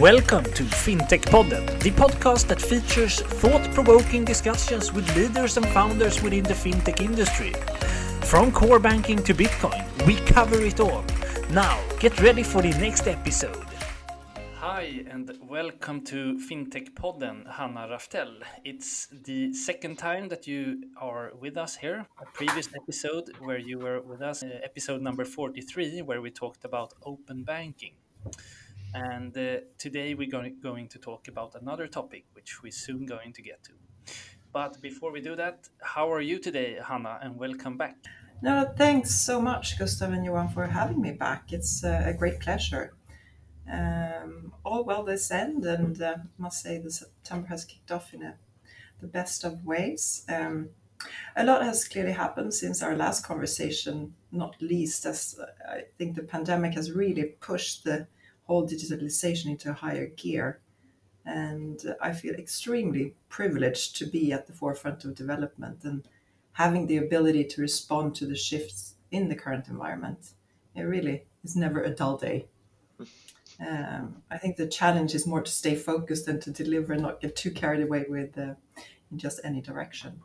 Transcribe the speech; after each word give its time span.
Welcome 0.00 0.44
to 0.52 0.62
FinTech 0.64 1.22
Podden, 1.22 1.64
the 1.80 1.90
podcast 1.90 2.48
that 2.48 2.60
features 2.60 3.18
thought 3.18 3.72
provoking 3.72 4.26
discussions 4.26 4.92
with 4.92 5.08
leaders 5.16 5.56
and 5.56 5.66
founders 5.68 6.22
within 6.22 6.42
the 6.42 6.52
fintech 6.52 7.00
industry. 7.00 7.54
From 8.20 8.52
core 8.52 8.78
banking 8.78 9.22
to 9.22 9.32
Bitcoin, 9.32 9.86
we 10.06 10.16
cover 10.16 10.60
it 10.60 10.80
all. 10.80 11.02
Now, 11.48 11.80
get 11.98 12.20
ready 12.20 12.42
for 12.42 12.60
the 12.60 12.72
next 12.72 13.08
episode. 13.08 13.64
Hi, 14.56 15.02
and 15.08 15.32
welcome 15.48 16.02
to 16.04 16.38
FinTech 16.46 16.90
Podden, 16.90 17.50
Hanna 17.50 17.88
Raftel. 17.90 18.42
It's 18.66 19.06
the 19.06 19.54
second 19.54 19.96
time 19.96 20.28
that 20.28 20.46
you 20.46 20.90
are 21.00 21.32
with 21.40 21.56
us 21.56 21.74
here. 21.74 22.06
A 22.20 22.26
previous 22.34 22.68
episode 22.74 23.30
where 23.38 23.58
you 23.58 23.78
were 23.78 24.02
with 24.02 24.20
us, 24.20 24.42
uh, 24.42 24.60
episode 24.62 25.00
number 25.00 25.24
43, 25.24 26.02
where 26.02 26.20
we 26.20 26.30
talked 26.30 26.66
about 26.66 26.92
open 27.02 27.44
banking. 27.44 27.94
And 28.98 29.36
uh, 29.36 29.58
today 29.76 30.14
we're 30.14 30.30
going, 30.30 30.56
going 30.62 30.88
to 30.88 30.98
talk 30.98 31.28
about 31.28 31.54
another 31.60 31.86
topic, 31.86 32.24
which 32.32 32.62
we're 32.62 32.72
soon 32.72 33.04
going 33.04 33.34
to 33.34 33.42
get 33.42 33.62
to. 33.64 33.72
But 34.54 34.80
before 34.80 35.12
we 35.12 35.20
do 35.20 35.36
that, 35.36 35.68
how 35.82 36.10
are 36.10 36.22
you 36.22 36.38
today, 36.38 36.78
Hanna, 36.82 37.18
and 37.20 37.36
welcome 37.36 37.76
back? 37.76 37.96
No, 38.40 38.72
thanks 38.78 39.14
so 39.14 39.38
much, 39.38 39.78
Gustav 39.78 40.12
and 40.12 40.24
Johan, 40.24 40.48
for 40.48 40.66
having 40.66 41.02
me 41.02 41.12
back. 41.12 41.52
It's 41.52 41.84
uh, 41.84 42.04
a 42.06 42.14
great 42.14 42.40
pleasure. 42.40 42.94
Um, 43.70 44.54
all 44.64 44.82
well 44.82 45.04
this 45.04 45.30
end, 45.30 45.66
and 45.66 46.00
uh, 46.00 46.16
must 46.38 46.62
say 46.62 46.78
the 46.78 46.90
September 46.90 47.48
has 47.48 47.66
kicked 47.66 47.90
off 47.90 48.14
in 48.14 48.22
a, 48.22 48.36
the 49.02 49.08
best 49.08 49.44
of 49.44 49.66
ways. 49.66 50.24
Um, 50.26 50.70
a 51.36 51.44
lot 51.44 51.62
has 51.62 51.86
clearly 51.86 52.12
happened 52.12 52.54
since 52.54 52.82
our 52.82 52.96
last 52.96 53.26
conversation, 53.26 54.14
not 54.32 54.56
least 54.62 55.04
as 55.04 55.38
I 55.68 55.82
think 55.98 56.16
the 56.16 56.22
pandemic 56.22 56.72
has 56.72 56.92
really 56.92 57.24
pushed 57.24 57.84
the 57.84 58.06
whole 58.46 58.66
digitalization 58.66 59.46
into 59.46 59.70
a 59.70 59.74
higher 59.74 60.06
gear. 60.06 60.60
And 61.24 61.82
I 62.00 62.12
feel 62.12 62.34
extremely 62.34 63.14
privileged 63.28 63.96
to 63.96 64.06
be 64.06 64.32
at 64.32 64.46
the 64.46 64.52
forefront 64.52 65.04
of 65.04 65.14
development 65.14 65.82
and 65.82 66.06
having 66.52 66.86
the 66.86 66.96
ability 66.96 67.44
to 67.44 67.60
respond 67.60 68.14
to 68.14 68.26
the 68.26 68.36
shifts 68.36 68.94
in 69.10 69.28
the 69.28 69.34
current 69.34 69.68
environment. 69.68 70.32
It 70.74 70.82
really 70.82 71.24
is 71.44 71.56
never 71.56 71.82
a 71.82 71.90
dull 71.90 72.16
day. 72.16 72.46
Um, 73.58 74.22
I 74.30 74.36
think 74.36 74.56
the 74.56 74.66
challenge 74.66 75.14
is 75.14 75.26
more 75.26 75.40
to 75.40 75.50
stay 75.50 75.76
focused 75.76 76.28
and 76.28 76.42
to 76.42 76.50
deliver 76.50 76.92
and 76.92 77.00
not 77.00 77.22
get 77.22 77.36
too 77.36 77.50
carried 77.50 77.82
away 77.82 78.04
with 78.06 78.36
uh, 78.36 78.52
in 79.10 79.16
just 79.16 79.40
any 79.44 79.62
direction. 79.62 80.20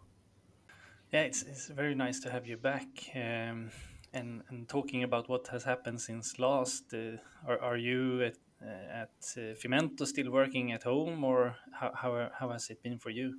Yeah, 1.14 1.22
it's, 1.22 1.42
it's 1.44 1.68
very 1.68 1.96
nice 1.96 2.20
to 2.22 2.30
have 2.30 2.46
you 2.46 2.58
back. 2.58 2.88
Um, 3.16 3.72
and, 4.14 4.44
and 4.50 4.68
talking 4.68 5.04
about 5.04 5.30
what 5.30 5.48
has 5.48 5.64
happened 5.64 6.02
since 6.02 6.40
last, 6.40 6.94
uh, 6.94 7.18
are, 7.48 7.60
are 7.60 7.78
you 7.78 8.24
at, 8.24 8.38
uh, 8.62 9.02
at 9.02 9.12
uh, 9.38 9.56
Fimento 9.56 10.06
still 10.06 10.32
working 10.32 10.72
at 10.72 10.84
home, 10.84 11.24
or 11.24 11.56
how, 11.74 11.92
how, 11.94 12.30
how 12.38 12.50
has 12.50 12.70
it 12.70 12.84
been 12.84 12.98
for 12.98 13.10
you? 13.10 13.36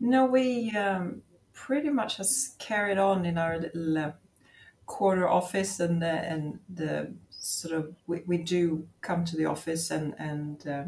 No, 0.00 0.24
we 0.26 0.70
um, 0.70 1.22
pretty 1.52 1.90
much 1.90 2.16
has 2.16 2.56
carried 2.58 2.98
on 2.98 3.26
in 3.26 3.36
our 3.36 3.58
little 3.58 3.98
uh, 3.98 4.12
quarter 4.86 5.28
office, 5.28 5.78
and 5.78 6.00
the, 6.00 6.06
and 6.06 6.58
the 6.68 7.14
sort 7.30 7.74
of 7.74 7.94
we, 8.06 8.22
we 8.26 8.38
do 8.38 8.86
come 9.00 9.24
to 9.24 9.36
the 9.36 9.46
office 9.46 9.90
and 9.90 10.14
and 10.18 10.66
uh, 10.66 10.84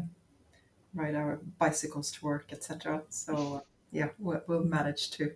ride 0.93 1.15
our 1.15 1.39
bicycles 1.57 2.11
to 2.11 2.25
work, 2.25 2.49
etc. 2.51 3.03
So 3.09 3.63
yeah, 3.91 4.09
we'll, 4.19 4.41
we'll 4.47 4.63
manage 4.63 5.11
to 5.11 5.31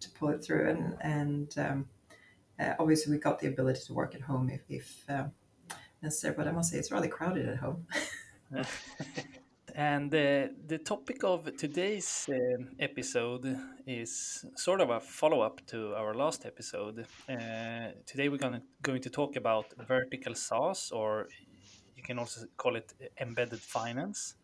to 0.00 0.10
pull 0.10 0.28
it 0.28 0.44
through, 0.44 0.68
and 0.68 0.96
and 1.00 1.58
um, 1.58 1.88
uh, 2.58 2.74
obviously, 2.78 3.12
we 3.12 3.18
got 3.18 3.38
the 3.38 3.48
ability 3.48 3.80
to 3.86 3.94
work 3.94 4.14
at 4.14 4.22
home 4.22 4.50
if, 4.50 4.62
if 4.68 5.04
um, 5.08 5.32
necessary, 6.02 6.34
but 6.36 6.48
I 6.48 6.52
must 6.52 6.70
say 6.70 6.78
it's 6.78 6.90
rather 6.90 7.08
crowded 7.08 7.48
at 7.48 7.58
home. 7.58 7.86
and 9.74 10.14
uh, 10.14 10.48
the 10.66 10.78
topic 10.82 11.22
of 11.24 11.54
today's 11.56 12.28
uh, 12.30 12.62
episode 12.78 13.58
is 13.86 14.44
sort 14.54 14.80
of 14.80 14.90
a 14.90 15.00
follow 15.00 15.42
up 15.42 15.60
to 15.66 15.94
our 15.94 16.14
last 16.14 16.46
episode. 16.46 17.06
Uh, 17.28 17.88
today, 18.06 18.28
we're 18.28 18.38
gonna, 18.38 18.62
going 18.82 19.02
to 19.02 19.10
talk 19.10 19.36
about 19.36 19.66
vertical 19.86 20.34
SaaS, 20.34 20.90
or 20.92 21.28
you 21.94 22.02
can 22.02 22.18
also 22.18 22.46
call 22.56 22.76
it 22.76 22.94
embedded 23.20 23.60
finance. 23.60 24.34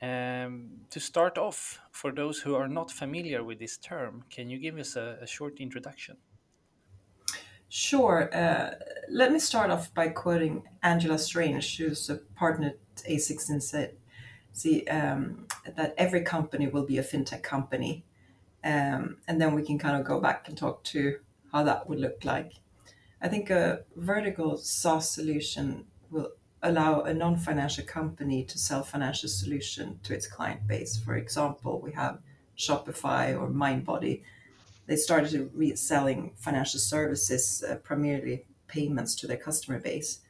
Um, 0.00 0.70
to 0.90 1.00
start 1.00 1.38
off, 1.38 1.78
for 1.90 2.12
those 2.12 2.40
who 2.40 2.54
are 2.54 2.68
not 2.68 2.90
familiar 2.90 3.42
with 3.44 3.58
this 3.58 3.78
term, 3.78 4.24
can 4.28 4.50
you 4.50 4.58
give 4.58 4.78
us 4.78 4.96
a, 4.96 5.18
a 5.20 5.26
short 5.26 5.60
introduction? 5.60 6.16
Sure. 7.76 8.32
Uh, 8.32 8.76
let 9.10 9.32
me 9.32 9.40
start 9.40 9.68
off 9.68 9.92
by 9.92 10.06
quoting 10.06 10.62
Angela 10.84 11.18
Strange, 11.18 11.76
who's 11.76 12.08
a 12.08 12.18
partner 12.36 12.68
at 12.68 13.02
A16 13.02 13.60
said, 13.60 13.96
see, 14.52 14.86
um, 14.86 15.48
that 15.76 15.92
every 15.98 16.20
company 16.20 16.68
will 16.68 16.86
be 16.86 16.98
a 16.98 17.02
fintech 17.02 17.42
company. 17.42 18.04
Um, 18.62 19.16
and 19.26 19.40
then 19.40 19.56
we 19.56 19.64
can 19.64 19.76
kind 19.76 20.00
of 20.00 20.06
go 20.06 20.20
back 20.20 20.46
and 20.46 20.56
talk 20.56 20.84
to 20.84 21.18
how 21.50 21.64
that 21.64 21.88
would 21.88 21.98
look 21.98 22.24
like. 22.24 22.52
I 23.20 23.26
think 23.26 23.50
a 23.50 23.80
vertical 23.96 24.56
SaaS 24.56 25.10
solution 25.10 25.86
will 26.12 26.30
allow 26.62 27.00
a 27.00 27.12
non-financial 27.12 27.86
company 27.86 28.44
to 28.44 28.56
sell 28.56 28.84
financial 28.84 29.28
solution 29.28 29.98
to 30.04 30.14
its 30.14 30.28
client 30.28 30.64
base. 30.68 30.96
For 30.96 31.16
example, 31.16 31.80
we 31.80 31.90
have 31.90 32.20
Shopify 32.56 33.36
or 33.36 33.48
MindBody 33.48 34.22
they 34.86 34.96
started 34.96 35.50
reselling 35.54 36.32
financial 36.36 36.80
services, 36.80 37.64
uh, 37.68 37.76
primarily 37.76 38.44
payments 38.66 39.14
to 39.16 39.26
their 39.26 39.36
customer 39.36 39.78
base. 39.78 40.20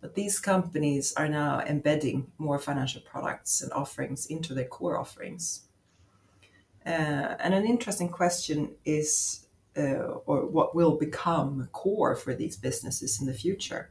But 0.00 0.14
these 0.14 0.38
companies 0.38 1.12
are 1.16 1.28
now 1.28 1.60
embedding 1.60 2.30
more 2.38 2.58
financial 2.58 3.00
products 3.00 3.62
and 3.62 3.72
offerings 3.72 4.26
into 4.26 4.54
their 4.54 4.66
core 4.66 4.98
offerings. 4.98 5.62
Uh, 6.84 7.34
and 7.40 7.52
an 7.54 7.66
interesting 7.66 8.08
question 8.08 8.70
is, 8.84 9.46
uh, 9.76 10.20
or 10.26 10.46
what 10.46 10.74
will 10.76 10.96
become 10.96 11.68
core 11.72 12.14
for 12.14 12.34
these 12.34 12.56
businesses 12.56 13.20
in 13.20 13.26
the 13.26 13.34
future? 13.34 13.90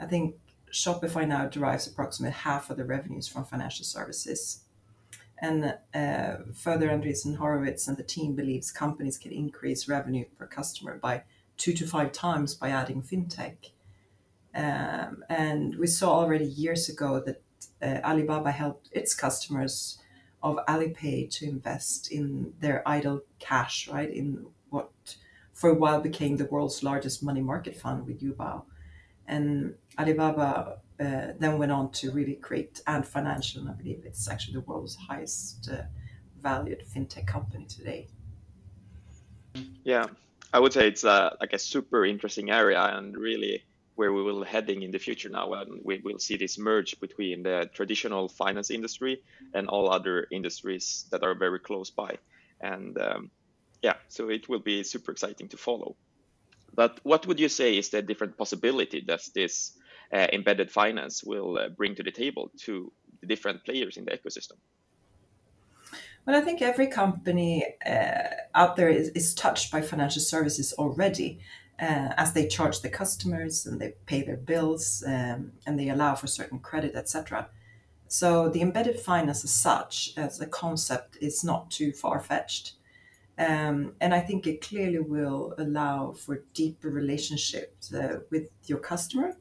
I 0.00 0.06
think 0.06 0.34
Shopify 0.72 1.28
now 1.28 1.46
derives 1.46 1.86
approximately 1.86 2.34
half 2.34 2.68
of 2.70 2.76
the 2.76 2.84
revenues 2.84 3.28
from 3.28 3.44
financial 3.44 3.84
services. 3.84 4.63
And 5.44 5.74
uh, 5.92 6.42
further, 6.54 6.88
Andreessen 6.88 7.36
Horowitz 7.36 7.86
and 7.86 7.98
the 7.98 8.02
team 8.02 8.34
believes 8.34 8.72
companies 8.72 9.18
can 9.18 9.30
increase 9.30 9.86
revenue 9.88 10.24
per 10.38 10.46
customer 10.46 10.96
by 10.96 11.24
two 11.58 11.74
to 11.74 11.86
five 11.86 12.12
times 12.12 12.54
by 12.54 12.70
adding 12.70 13.02
fintech. 13.02 13.72
Um, 14.54 15.22
and 15.28 15.76
we 15.76 15.86
saw 15.86 16.14
already 16.14 16.46
years 16.46 16.88
ago 16.88 17.20
that 17.26 17.42
uh, 17.82 18.00
Alibaba 18.08 18.52
helped 18.52 18.88
its 18.92 19.14
customers 19.14 19.98
of 20.42 20.56
Alipay 20.66 21.28
to 21.36 21.46
invest 21.46 22.10
in 22.10 22.54
their 22.60 22.82
idle 22.88 23.20
cash, 23.38 23.86
right, 23.88 24.10
in 24.10 24.46
what 24.70 24.90
for 25.52 25.68
a 25.68 25.74
while 25.74 26.00
became 26.00 26.38
the 26.38 26.46
world's 26.46 26.82
largest 26.82 27.22
money 27.22 27.42
market 27.42 27.76
fund 27.76 28.06
with 28.06 28.22
Youbao. 28.22 28.62
And 29.26 29.74
Alibaba 29.98 30.78
uh, 31.00 31.26
then 31.38 31.58
went 31.58 31.72
on 31.72 31.90
to 31.92 32.10
really 32.10 32.34
create 32.34 32.80
Ant 32.86 33.06
Financial, 33.06 33.60
and 33.60 33.70
I 33.70 33.72
believe 33.72 34.02
it's 34.04 34.28
actually 34.28 34.54
the 34.54 34.60
world's 34.60 34.96
highest 34.96 35.68
uh, 35.72 35.82
valued 36.40 36.84
fintech 36.94 37.26
company 37.26 37.66
today. 37.66 38.08
Yeah, 39.84 40.06
I 40.52 40.60
would 40.60 40.72
say 40.72 40.88
it's 40.88 41.04
uh, 41.04 41.36
like 41.40 41.52
a 41.52 41.58
super 41.58 42.04
interesting 42.04 42.50
area 42.50 42.80
and 42.80 43.16
really 43.16 43.64
where 43.96 44.12
we 44.12 44.22
will 44.22 44.42
heading 44.42 44.82
in 44.82 44.90
the 44.90 44.98
future 44.98 45.28
now 45.28 45.52
and 45.52 45.80
we 45.84 46.00
will 46.02 46.18
see 46.18 46.36
this 46.36 46.58
merge 46.58 46.98
between 46.98 47.44
the 47.44 47.70
traditional 47.72 48.28
finance 48.28 48.70
industry 48.70 49.22
and 49.54 49.68
all 49.68 49.88
other 49.88 50.26
industries 50.32 51.06
that 51.12 51.22
are 51.22 51.34
very 51.34 51.60
close 51.60 51.90
by. 51.90 52.18
And 52.60 52.98
um, 53.00 53.30
yeah 53.84 53.96
so 54.08 54.30
it 54.30 54.48
will 54.48 54.64
be 54.72 54.82
super 54.82 55.12
exciting 55.12 55.46
to 55.48 55.58
follow 55.58 55.94
but 56.74 57.00
what 57.02 57.26
would 57.26 57.40
you 57.40 57.48
say 57.48 57.76
is 57.76 57.90
the 57.90 58.02
different 58.02 58.36
possibility 58.36 59.02
that 59.06 59.20
this 59.34 59.72
uh, 60.12 60.26
embedded 60.32 60.70
finance 60.70 61.24
will 61.24 61.58
uh, 61.58 61.68
bring 61.68 61.94
to 61.94 62.02
the 62.02 62.10
table 62.10 62.50
to 62.58 62.92
the 63.20 63.26
different 63.26 63.64
players 63.64 63.96
in 63.96 64.04
the 64.04 64.12
ecosystem? 64.12 64.58
Well, 66.26 66.36
I 66.36 66.40
think 66.40 66.62
every 66.62 66.86
company 66.86 67.64
uh, 67.84 68.28
out 68.54 68.76
there 68.76 68.88
is, 68.88 69.08
is, 69.10 69.34
touched 69.34 69.70
by 69.70 69.82
financial 69.82 70.22
services 70.22 70.72
already, 70.72 71.38
uh, 71.78 72.14
as 72.16 72.32
they 72.32 72.46
charge 72.46 72.80
the 72.80 72.88
customers 72.88 73.66
and 73.66 73.78
they 73.78 73.92
pay 74.06 74.22
their 74.22 74.36
bills 74.36 75.04
um, 75.06 75.52
and 75.66 75.78
they 75.78 75.90
allow 75.90 76.14
for 76.14 76.26
certain 76.26 76.60
credit, 76.60 76.94
etc. 76.94 77.48
So 78.08 78.48
the 78.48 78.62
embedded 78.62 78.98
finance, 78.98 79.44
as 79.44 79.52
such, 79.52 80.14
as 80.16 80.40
a 80.40 80.46
concept, 80.46 81.18
is 81.20 81.44
not 81.44 81.70
too 81.70 81.92
far 81.92 82.20
fetched. 82.20 82.72
Um, 83.36 83.94
and 84.00 84.14
I 84.14 84.20
think 84.20 84.46
it 84.46 84.60
clearly 84.60 85.00
will 85.00 85.54
allow 85.58 86.12
for 86.12 86.44
deeper 86.54 86.88
relationships 86.88 87.92
uh, 87.92 88.20
with 88.30 88.50
your 88.66 88.78
customer 88.78 89.34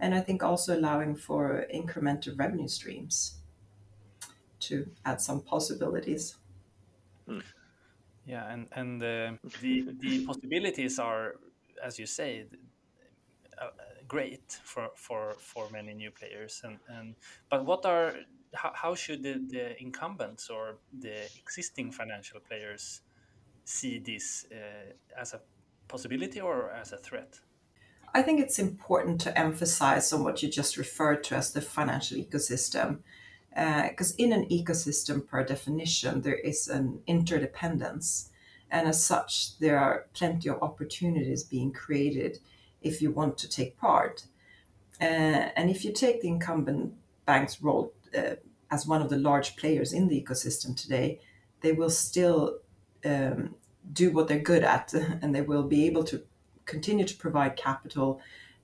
and 0.00 0.14
I 0.14 0.20
think 0.20 0.42
also 0.42 0.76
allowing 0.76 1.14
for 1.14 1.66
incremental 1.72 2.38
revenue 2.38 2.68
streams 2.68 3.36
to 4.60 4.90
add 5.04 5.20
some 5.20 5.42
possibilities. 5.42 6.36
Hmm. 7.26 7.40
Yeah, 8.26 8.50
and 8.50 8.66
and 8.72 9.02
uh, 9.02 9.32
the 9.60 9.88
the 10.00 10.26
possibilities 10.26 10.98
are, 10.98 11.36
as 11.82 11.98
you 11.98 12.06
say, 12.06 12.46
uh, 13.60 13.70
great 14.08 14.58
for 14.64 14.90
for 14.96 15.34
for 15.38 15.68
many 15.70 15.94
new 15.94 16.10
players. 16.10 16.62
And 16.64 16.78
and 16.88 17.14
but 17.50 17.66
what 17.66 17.84
are 17.84 18.14
how, 18.54 18.72
how 18.74 18.94
should 18.94 19.22
the, 19.22 19.40
the 19.48 19.80
incumbents 19.80 20.50
or 20.50 20.78
the 20.98 21.28
existing 21.38 21.92
financial 21.92 22.40
players 22.40 23.02
see 23.70 23.98
this 23.98 24.46
uh, 24.52 24.92
as 25.20 25.34
a 25.34 25.40
possibility 25.88 26.40
or 26.40 26.70
as 26.70 26.92
a 26.92 26.98
threat? 26.98 27.40
I 28.12 28.22
think 28.22 28.40
it's 28.40 28.58
important 28.58 29.20
to 29.22 29.38
emphasize 29.38 30.12
on 30.12 30.24
what 30.24 30.42
you 30.42 30.48
just 30.48 30.76
referred 30.76 31.22
to 31.24 31.36
as 31.36 31.52
the 31.52 31.60
financial 31.60 32.18
ecosystem. 32.18 32.98
Because 33.50 34.12
uh, 34.12 34.16
in 34.18 34.32
an 34.32 34.46
ecosystem, 34.46 35.26
per 35.26 35.44
definition, 35.44 36.22
there 36.22 36.38
is 36.38 36.68
an 36.68 37.00
interdependence. 37.06 38.30
And 38.70 38.88
as 38.88 39.04
such, 39.04 39.58
there 39.58 39.78
are 39.78 40.06
plenty 40.12 40.48
of 40.48 40.62
opportunities 40.62 41.42
being 41.42 41.72
created 41.72 42.38
if 42.80 43.02
you 43.02 43.10
want 43.10 43.38
to 43.38 43.48
take 43.48 43.76
part. 43.76 44.24
Uh, 45.00 45.50
and 45.56 45.70
if 45.70 45.84
you 45.84 45.92
take 45.92 46.20
the 46.20 46.28
incumbent 46.28 46.94
bank's 47.26 47.62
role 47.62 47.92
uh, 48.16 48.36
as 48.70 48.86
one 48.86 49.02
of 49.02 49.10
the 49.10 49.16
large 49.16 49.56
players 49.56 49.92
in 49.92 50.08
the 50.08 50.20
ecosystem 50.20 50.76
today, 50.76 51.20
they 51.60 51.72
will 51.72 51.90
still 51.90 52.58
um, 53.04 53.54
do 53.92 54.10
what 54.10 54.28
they're 54.28 54.38
good 54.38 54.64
at 54.64 54.92
and 55.22 55.34
they 55.34 55.42
will 55.42 55.62
be 55.62 55.86
able 55.86 56.04
to 56.04 56.22
continue 56.64 57.04
to 57.04 57.16
provide 57.16 57.56
capital 57.56 58.20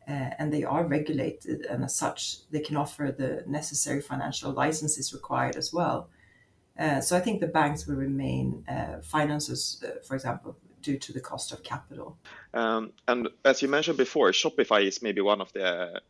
uh, 0.09 0.31
and 0.39 0.53
they 0.53 0.63
are 0.63 0.87
regulated 0.87 1.67
and 1.67 1.85
as 1.85 1.95
such 1.95 2.49
they 2.51 2.61
can 2.61 2.77
offer 2.77 3.15
the 3.17 3.43
necessary 3.47 4.01
financial 4.01 4.53
licenses 4.53 5.13
required 5.13 5.57
as 5.57 5.73
well. 5.73 6.09
Uh, 6.79 7.01
so 7.01 7.17
i 7.17 7.21
think 7.21 7.41
the 7.41 7.47
banks 7.47 7.87
will 7.87 7.97
remain 7.97 8.63
uh, 8.69 9.01
financiers 9.01 9.83
uh, 9.85 9.99
for 10.07 10.15
example 10.15 10.57
due 10.83 10.99
to 10.99 11.13
the 11.13 11.21
cost 11.21 11.51
of 11.53 11.63
capital. 11.65 12.17
Um, 12.55 12.93
and 13.09 13.29
as 13.45 13.63
you 13.63 13.69
mentioned 13.69 13.97
before 13.97 14.31
shopify 14.31 14.87
is 14.87 15.03
maybe 15.03 15.21
one 15.21 15.41
of 15.41 15.53
the 15.53 16.01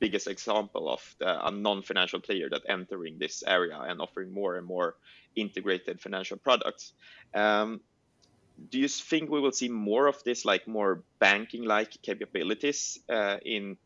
biggest 0.00 0.26
example 0.26 0.90
of 0.90 1.14
the, 1.18 1.46
a 1.46 1.50
non-financial 1.50 2.20
player 2.20 2.48
that 2.50 2.62
entering 2.68 3.18
this 3.18 3.44
area 3.46 3.78
and 3.78 4.00
offering 4.00 4.32
more 4.32 4.56
and 4.56 4.66
more 4.66 4.96
integrated 5.36 6.00
financial 6.00 6.38
products. 6.38 6.92
Um, 7.34 7.80
do 8.68 8.78
you 8.78 8.88
think 8.88 9.30
we 9.30 9.40
will 9.40 9.52
see 9.52 9.68
more 9.68 10.06
of 10.06 10.22
this, 10.24 10.44
like 10.44 10.66
more 10.68 11.02
banking-like 11.18 12.02
capabilities 12.02 12.98
uh, 13.08 13.38
in 13.44 13.76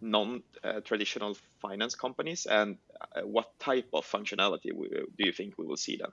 non-traditional 0.00 1.32
uh, 1.32 1.34
finance 1.60 1.94
companies? 1.94 2.46
And 2.46 2.76
uh, 3.00 3.22
what 3.22 3.58
type 3.58 3.88
of 3.92 4.04
functionality 4.06 4.70
do 4.70 5.24
you 5.24 5.32
think 5.32 5.54
we 5.58 5.66
will 5.66 5.76
see 5.76 5.96
then? 5.96 6.10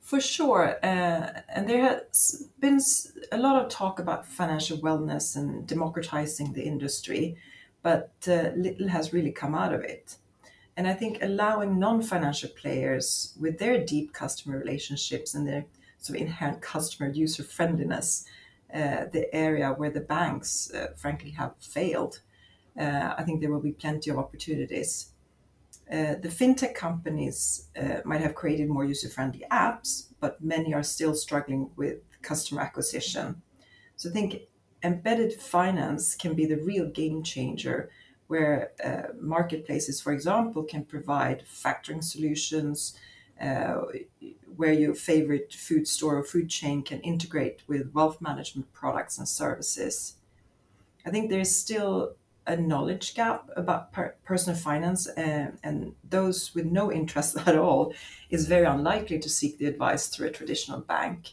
For 0.00 0.20
sure. 0.20 0.76
Uh, 0.82 1.42
and 1.48 1.68
there 1.68 1.82
has 1.82 2.48
been 2.58 2.80
a 3.30 3.38
lot 3.38 3.62
of 3.62 3.68
talk 3.68 4.00
about 4.00 4.26
financial 4.26 4.78
wellness 4.78 5.36
and 5.36 5.66
democratizing 5.66 6.52
the 6.52 6.64
industry, 6.64 7.36
but 7.82 8.10
uh, 8.26 8.50
little 8.56 8.88
has 8.88 9.12
really 9.12 9.30
come 9.30 9.54
out 9.54 9.72
of 9.72 9.82
it. 9.82 10.16
And 10.80 10.88
I 10.88 10.94
think 10.94 11.22
allowing 11.22 11.78
non-financial 11.78 12.48
players 12.56 13.34
with 13.38 13.58
their 13.58 13.84
deep 13.84 14.14
customer 14.14 14.58
relationships 14.58 15.34
and 15.34 15.46
their 15.46 15.66
sort 15.98 16.18
of 16.18 16.26
inherent 16.26 16.62
customer 16.62 17.10
user 17.10 17.42
friendliness, 17.42 18.24
uh, 18.72 19.04
the 19.12 19.28
area 19.34 19.74
where 19.74 19.90
the 19.90 20.00
banks, 20.00 20.72
uh, 20.72 20.94
frankly, 20.96 21.32
have 21.32 21.52
failed, 21.60 22.20
uh, 22.80 23.12
I 23.18 23.24
think 23.24 23.42
there 23.42 23.52
will 23.52 23.60
be 23.60 23.72
plenty 23.72 24.08
of 24.08 24.16
opportunities. 24.16 25.10
Uh, 25.92 26.14
the 26.14 26.30
fintech 26.30 26.74
companies 26.74 27.68
uh, 27.78 27.98
might 28.06 28.22
have 28.22 28.34
created 28.34 28.70
more 28.70 28.86
user 28.86 29.10
friendly 29.10 29.44
apps, 29.50 30.06
but 30.18 30.42
many 30.42 30.72
are 30.72 30.82
still 30.82 31.14
struggling 31.14 31.68
with 31.76 31.98
customer 32.22 32.62
acquisition. 32.62 33.42
So 33.96 34.08
I 34.08 34.12
think 34.14 34.44
embedded 34.82 35.34
finance 35.34 36.14
can 36.14 36.32
be 36.32 36.46
the 36.46 36.56
real 36.56 36.88
game 36.88 37.22
changer 37.22 37.90
where 38.30 38.70
uh, 38.84 39.12
marketplaces, 39.20 40.00
for 40.00 40.12
example, 40.12 40.62
can 40.62 40.84
provide 40.84 41.42
factoring 41.52 42.02
solutions, 42.02 42.96
uh, 43.40 43.80
where 44.54 44.72
your 44.72 44.94
favorite 44.94 45.52
food 45.52 45.88
store 45.88 46.18
or 46.18 46.22
food 46.22 46.48
chain 46.48 46.80
can 46.80 47.00
integrate 47.00 47.62
with 47.66 47.92
wealth 47.92 48.20
management 48.20 48.72
products 48.72 49.18
and 49.18 49.28
services. 49.28 50.14
I 51.04 51.10
think 51.10 51.28
there's 51.28 51.52
still 51.52 52.14
a 52.46 52.56
knowledge 52.56 53.14
gap 53.14 53.50
about 53.56 53.92
per- 53.92 54.14
personal 54.24 54.56
finance, 54.56 55.08
and, 55.08 55.58
and 55.64 55.96
those 56.08 56.54
with 56.54 56.66
no 56.66 56.92
interest 56.92 57.36
at 57.48 57.58
all 57.58 57.92
is 58.30 58.46
very 58.46 58.64
unlikely 58.64 59.18
to 59.18 59.28
seek 59.28 59.58
the 59.58 59.66
advice 59.66 60.06
through 60.06 60.28
a 60.28 60.30
traditional 60.30 60.78
bank. 60.78 61.32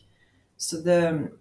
So 0.57 0.81
the 0.81 1.31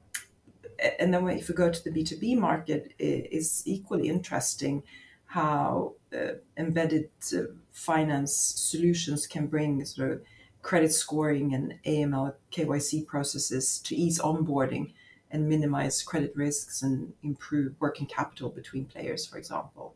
and 1.01 1.15
then 1.15 1.27
if 1.29 1.49
we 1.49 1.55
go 1.55 1.71
to 1.71 1.85
the 1.85 1.91
B2B 1.91 2.37
market, 2.37 2.93
it 2.99 3.33
is 3.33 3.63
equally 3.65 4.11
interesting 4.11 4.83
how 5.27 5.95
uh, 6.15 6.35
embedded 6.57 7.11
uh, 7.35 7.43
finance 7.73 8.35
solutions 8.35 9.27
can 9.27 9.47
bring 9.47 9.85
sort 9.85 10.13
of 10.13 10.23
credit 10.63 10.93
scoring 10.93 11.55
and 11.55 11.75
AML 11.87 12.35
KYC 12.53 13.07
processes 13.07 13.79
to 13.81 13.95
ease 13.95 14.19
onboarding 14.19 14.93
and 15.31 15.49
minimize 15.49 16.03
credit 16.03 16.33
risks 16.35 16.83
and 16.83 17.13
improve 17.23 17.75
working 17.81 18.07
capital 18.07 18.49
between 18.49 18.85
players, 18.85 19.27
for 19.27 19.39
example. 19.39 19.95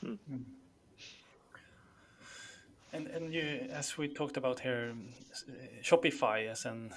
Hmm. 0.00 0.14
And, 2.92 3.06
and 3.08 3.34
you, 3.34 3.68
as 3.70 3.98
we 3.98 4.08
talked 4.08 4.36
about 4.36 4.60
here, 4.60 4.94
Shopify 5.82 6.48
as 6.48 6.64
an 6.64 6.92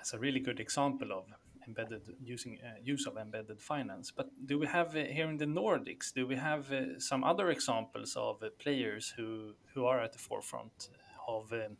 as 0.00 0.12
a 0.12 0.18
really 0.18 0.40
good 0.40 0.60
example 0.60 1.12
of 1.12 1.24
embedded 1.68 2.02
using 2.24 2.58
uh, 2.64 2.78
use 2.82 3.06
of 3.06 3.16
embedded 3.16 3.60
finance. 3.60 4.10
But 4.10 4.28
do 4.46 4.58
we 4.58 4.66
have 4.66 4.96
uh, 4.96 5.04
here 5.16 5.28
in 5.28 5.36
the 5.36 5.46
Nordics? 5.46 6.12
Do 6.12 6.26
we 6.26 6.36
have 6.36 6.72
uh, 6.72 6.98
some 6.98 7.22
other 7.22 7.50
examples 7.50 8.16
of 8.16 8.42
uh, 8.42 8.48
players 8.58 9.14
who 9.16 9.54
who 9.74 9.84
are 9.86 10.00
at 10.00 10.12
the 10.12 10.18
forefront 10.18 10.88
of 11.28 11.52
um, 11.52 11.76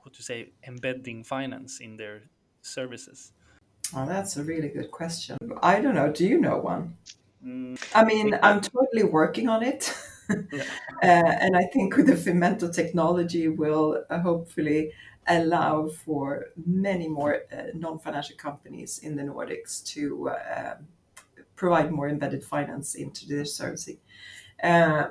what 0.00 0.14
to 0.14 0.22
say 0.22 0.52
embedding 0.66 1.24
finance 1.24 1.80
in 1.80 1.96
their 1.96 2.22
services? 2.62 3.32
Oh, 3.96 4.06
that's 4.06 4.36
a 4.36 4.42
really 4.42 4.68
good 4.68 4.90
question. 4.90 5.36
I 5.62 5.80
don't 5.80 5.94
know. 5.94 6.10
Do 6.10 6.26
you 6.26 6.40
know 6.40 6.58
one? 6.58 6.96
Mm, 7.44 7.78
I 7.94 8.04
mean, 8.04 8.34
I 8.34 8.50
am 8.50 8.60
totally 8.60 9.04
working 9.04 9.48
on 9.48 9.62
it. 9.62 9.94
yeah. 10.52 10.62
uh, 11.02 11.32
and 11.44 11.56
I 11.56 11.64
think 11.72 11.96
with 11.96 12.06
the 12.06 12.14
Fimento 12.14 12.72
technology 12.72 13.48
will 13.48 14.04
uh, 14.08 14.20
hopefully 14.20 14.92
allow 15.26 15.88
for 15.88 16.46
many 16.66 17.08
more 17.08 17.42
uh, 17.52 17.64
non-financial 17.74 18.36
companies 18.36 18.98
in 18.98 19.16
the 19.16 19.22
Nordics 19.22 19.84
to 19.94 20.30
uh, 20.30 20.74
provide 21.56 21.90
more 21.90 22.08
embedded 22.08 22.44
finance 22.44 22.94
into 22.94 23.26
their 23.26 23.44
servicing. 23.44 23.98
Uh, 24.62 25.08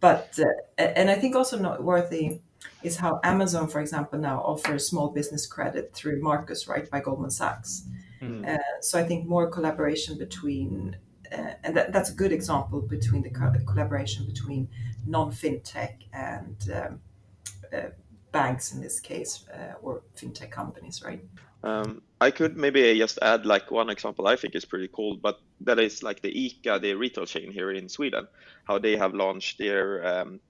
but 0.00 0.38
uh, 0.38 0.82
and 0.82 1.10
I 1.10 1.14
think 1.14 1.36
also 1.36 1.58
noteworthy 1.58 2.40
is 2.82 2.96
how 2.96 3.20
Amazon, 3.22 3.68
for 3.68 3.80
example, 3.80 4.18
now 4.18 4.40
offers 4.40 4.88
small 4.88 5.08
business 5.08 5.46
credit 5.46 5.92
through 5.94 6.20
Marcus, 6.22 6.68
right, 6.68 6.88
by 6.90 7.00
Goldman 7.00 7.30
Sachs. 7.30 7.84
Mm. 8.22 8.58
so 8.82 8.98
I 8.98 9.02
think 9.02 9.26
more 9.26 9.48
collaboration 9.48 10.18
between 10.18 10.94
uh, 11.32 11.52
and 11.64 11.76
that, 11.76 11.92
that's 11.92 12.10
a 12.10 12.14
good 12.14 12.32
example 12.32 12.80
between 12.80 13.22
the 13.22 13.30
co- 13.30 13.52
collaboration 13.66 14.26
between 14.26 14.68
non-fintech 15.06 15.94
and 16.12 16.56
um, 16.74 17.00
uh, 17.72 17.90
banks 18.32 18.72
in 18.72 18.80
this 18.80 19.00
case 19.00 19.44
uh, 19.52 19.74
or 19.82 20.02
fintech 20.16 20.50
companies, 20.50 21.02
right? 21.02 21.22
Um, 21.62 22.02
I 22.20 22.30
could 22.30 22.56
maybe 22.56 22.98
just 22.98 23.18
add 23.20 23.44
like 23.44 23.70
one 23.70 23.90
example 23.90 24.26
I 24.26 24.36
think 24.36 24.54
is 24.54 24.64
pretty 24.64 24.88
cool, 24.92 25.16
but 25.16 25.40
that 25.60 25.78
is 25.78 26.02
like 26.02 26.22
the 26.22 26.32
ICA, 26.32 26.80
the 26.80 26.94
retail 26.94 27.26
chain 27.26 27.52
here 27.52 27.70
in 27.70 27.88
Sweden, 27.88 28.26
how 28.64 28.78
they 28.78 28.96
have 28.96 29.14
launched 29.14 29.58
their, 29.58 30.06
um, 30.06 30.40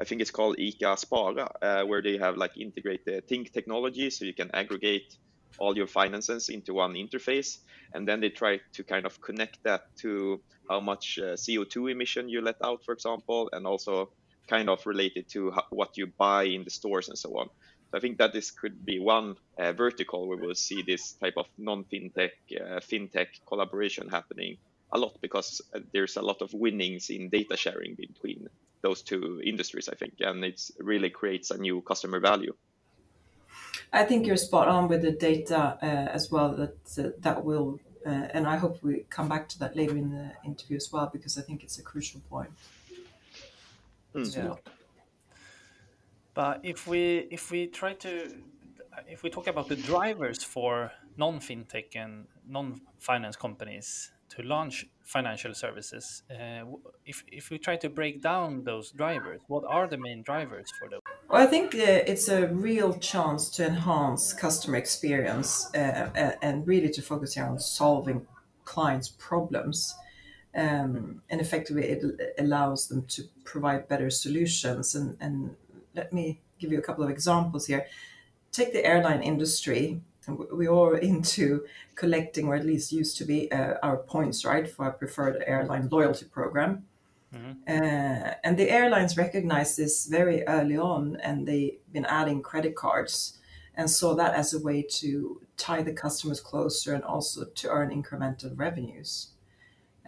I 0.00 0.04
think 0.04 0.20
it's 0.20 0.30
called 0.30 0.58
ICA 0.58 0.96
Spara, 0.98 1.48
uh, 1.62 1.86
where 1.86 2.02
they 2.02 2.18
have 2.18 2.36
like 2.36 2.56
integrated 2.58 3.26
Tink 3.26 3.52
technology, 3.52 4.10
so 4.10 4.24
you 4.24 4.34
can 4.34 4.50
aggregate 4.54 5.16
all 5.58 5.76
your 5.76 5.86
finances 5.86 6.50
into 6.50 6.74
one 6.74 6.94
interface, 6.94 7.58
and 7.94 8.06
then 8.06 8.20
they 8.20 8.28
try 8.28 8.60
to 8.72 8.84
kind 8.84 9.06
of 9.06 9.20
connect 9.20 9.62
that 9.64 9.96
to 9.96 10.40
how 10.68 10.80
much 10.80 11.18
uh, 11.18 11.32
CO2 11.32 11.90
emission 11.90 12.28
you 12.28 12.42
let 12.42 12.56
out, 12.62 12.84
for 12.84 12.92
example, 12.92 13.48
and 13.52 13.66
also 13.66 14.10
kind 14.48 14.68
of 14.68 14.86
related 14.86 15.28
to 15.30 15.50
how, 15.50 15.64
what 15.70 15.96
you 15.96 16.06
buy 16.06 16.44
in 16.44 16.64
the 16.64 16.70
stores 16.70 17.08
and 17.08 17.18
so 17.18 17.38
on. 17.38 17.48
So 17.90 17.98
I 17.98 18.00
think 18.00 18.18
that 18.18 18.32
this 18.32 18.50
could 18.50 18.84
be 18.84 18.98
one 18.98 19.36
uh, 19.58 19.72
vertical 19.72 20.28
where 20.28 20.38
we'll 20.38 20.54
see 20.54 20.82
this 20.82 21.12
type 21.12 21.34
of 21.36 21.46
non-fintech, 21.56 22.30
uh, 22.52 22.80
fintech 22.80 23.28
collaboration 23.46 24.08
happening 24.08 24.58
a 24.92 24.98
lot 24.98 25.18
because 25.20 25.62
uh, 25.74 25.80
there's 25.92 26.16
a 26.16 26.22
lot 26.22 26.42
of 26.42 26.52
winnings 26.52 27.10
in 27.10 27.28
data 27.28 27.56
sharing 27.56 27.94
between 27.94 28.48
those 28.82 29.02
two 29.02 29.40
industries, 29.44 29.88
I 29.88 29.96
think, 29.96 30.14
and 30.20 30.44
it 30.44 30.60
really 30.78 31.10
creates 31.10 31.50
a 31.50 31.58
new 31.58 31.80
customer 31.80 32.20
value. 32.20 32.54
I 33.92 34.04
think 34.04 34.26
you're 34.26 34.36
spot 34.36 34.68
on 34.68 34.88
with 34.88 35.02
the 35.02 35.12
data 35.12 35.78
uh, 35.82 35.86
as 35.86 36.30
well. 36.30 36.54
That 36.54 37.04
uh, 37.06 37.10
that 37.20 37.44
will, 37.44 37.80
uh, 38.06 38.10
and 38.10 38.46
I 38.46 38.56
hope 38.56 38.82
we 38.82 39.04
come 39.08 39.28
back 39.28 39.48
to 39.50 39.58
that 39.60 39.76
later 39.76 39.96
in 39.96 40.10
the 40.10 40.32
interview 40.44 40.76
as 40.76 40.92
well 40.92 41.08
because 41.12 41.38
I 41.38 41.42
think 41.42 41.62
it's 41.64 41.78
a 41.78 41.82
crucial 41.82 42.20
point. 42.28 42.50
Mm. 44.18 44.36
Yeah. 44.36 44.54
But 46.34 46.60
if 46.62 46.86
we 46.86 47.26
if 47.30 47.50
we 47.50 47.66
try 47.66 47.94
to 47.94 48.10
if 49.06 49.22
we 49.22 49.30
talk 49.30 49.46
about 49.46 49.68
the 49.68 49.76
drivers 49.76 50.42
for 50.42 50.92
non-fintech 51.16 51.96
and 51.96 52.26
non-finance 52.46 53.36
companies 53.36 54.12
to 54.30 54.42
launch 54.42 54.86
financial 55.02 55.54
services. 55.54 56.22
Uh, 56.30 56.64
if, 57.06 57.24
if 57.28 57.50
we 57.50 57.58
try 57.58 57.76
to 57.76 57.88
break 57.88 58.22
down 58.22 58.62
those 58.64 58.90
drivers, 58.90 59.40
what 59.48 59.64
are 59.66 59.86
the 59.88 59.96
main 59.96 60.22
drivers 60.22 60.70
for 60.78 60.88
those? 60.88 61.00
Well, 61.28 61.42
I 61.42 61.46
think 61.46 61.74
uh, 61.74 62.12
it's 62.12 62.28
a 62.28 62.46
real 62.48 62.94
chance 62.94 63.48
to 63.56 63.66
enhance 63.66 64.32
customer 64.34 64.76
experience 64.76 65.74
uh, 65.74 66.32
and 66.42 66.66
really 66.66 66.90
to 66.90 67.02
focus 67.02 67.34
here 67.34 67.46
on 67.46 67.58
solving 67.58 68.26
clients' 68.64 69.08
problems. 69.08 69.94
Um, 70.58 71.22
and 71.30 71.40
effectively, 71.40 71.84
it 71.84 72.34
allows 72.38 72.88
them 72.88 73.04
to 73.06 73.22
provide 73.44 73.86
better 73.86 74.10
solutions. 74.10 74.96
And, 74.96 75.16
and 75.20 75.54
let 75.94 76.12
me 76.12 76.40
give 76.58 76.72
you 76.72 76.78
a 76.78 76.82
couple 76.82 77.04
of 77.04 77.10
examples 77.10 77.66
here. 77.66 77.86
Take 78.50 78.72
the 78.72 78.84
airline 78.84 79.22
industry 79.22 80.02
we 80.52 80.66
are 80.66 80.96
into 81.10 81.64
collecting, 81.94 82.46
or 82.48 82.54
at 82.54 82.66
least 82.66 82.92
used 82.92 83.16
to 83.18 83.24
be, 83.24 83.50
uh, 83.52 83.74
our 83.82 83.96
points, 83.96 84.44
right, 84.44 84.68
for 84.68 84.86
our 84.86 84.92
preferred 84.92 85.42
airline 85.46 85.88
loyalty 85.90 86.26
program. 86.26 86.84
Mm-hmm. 87.34 87.52
Uh, 87.68 88.32
and 88.42 88.56
the 88.56 88.70
airlines 88.70 89.16
recognized 89.16 89.76
this 89.76 90.06
very 90.06 90.46
early 90.46 90.78
on, 90.78 91.16
and 91.22 91.46
they've 91.46 91.78
been 91.92 92.06
adding 92.06 92.42
credit 92.42 92.74
cards 92.74 93.38
and 93.74 93.88
saw 93.88 94.14
that 94.14 94.34
as 94.34 94.54
a 94.54 94.60
way 94.60 94.82
to 94.82 95.40
tie 95.56 95.82
the 95.82 95.92
customers 95.92 96.40
closer 96.40 96.94
and 96.94 97.04
also 97.04 97.44
to 97.44 97.68
earn 97.68 97.90
incremental 97.90 98.52
revenues. 98.58 99.28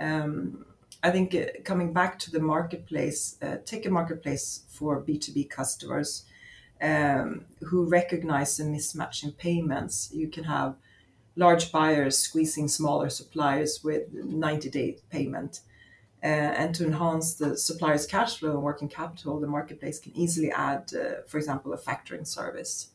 Um, 0.00 0.64
I 1.02 1.11
think 1.11 1.35
uh, 1.35 1.61
coming 1.64 1.92
back 1.92 2.19
to 2.21 2.30
the 2.30 2.40
marketplace, 2.40 3.37
uh, 3.42 3.57
take 3.64 3.87
a 3.87 3.90
marketplace 3.90 4.64
for 4.69 5.00
B2B 5.02 5.49
customers 5.49 6.25
um, 6.83 7.45
who 7.61 7.85
recognize 7.85 8.57
the 8.57 8.64
mismatch 8.64 9.23
in 9.23 9.33
payments. 9.33 10.11
You 10.12 10.28
can 10.28 10.45
have 10.45 10.75
large 11.37 11.71
buyers 11.71 12.19
squeezing 12.19 12.69
smaller 12.69 13.09
suppliers 13.09 13.83
with 13.85 14.12
90 14.12 14.71
day 14.71 14.97
payment. 15.11 15.61
Uh, 16.23 16.26
and 16.26 16.75
to 16.75 16.85
enhance 16.85 17.35
the 17.35 17.57
supplier's 17.57 18.07
cash 18.07 18.38
flow 18.38 18.50
and 18.50 18.62
working 18.62 18.90
capital, 18.90 19.40
the 19.40 19.47
marketplace 19.47 19.99
can 19.99 20.14
easily 20.14 20.52
add, 20.52 20.90
for 21.26 21.38
example, 21.38 21.73
a 21.73 21.78
factoring 21.78 22.26
service. 22.26 22.88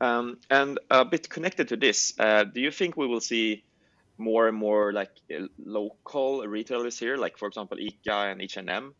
Um, 0.00 0.38
and 0.50 0.80
a 0.90 1.04
bit 1.04 1.28
connected 1.28 1.68
to 1.68 1.76
this, 1.76 2.12
do 2.12 2.60
you 2.60 2.72
think 2.72 2.96
we 2.96 3.06
will 3.06 3.20
see 3.20 3.62
more 4.22 4.48
and 4.48 4.56
more 4.56 4.92
like 4.92 5.10
uh, 5.34 5.46
local 5.58 6.46
retailers 6.46 6.98
here, 6.98 7.16
like 7.16 7.36
for 7.38 7.48
example 7.48 7.76
ICA 7.78 8.32
and 8.32 8.40
H&M? 8.40 8.94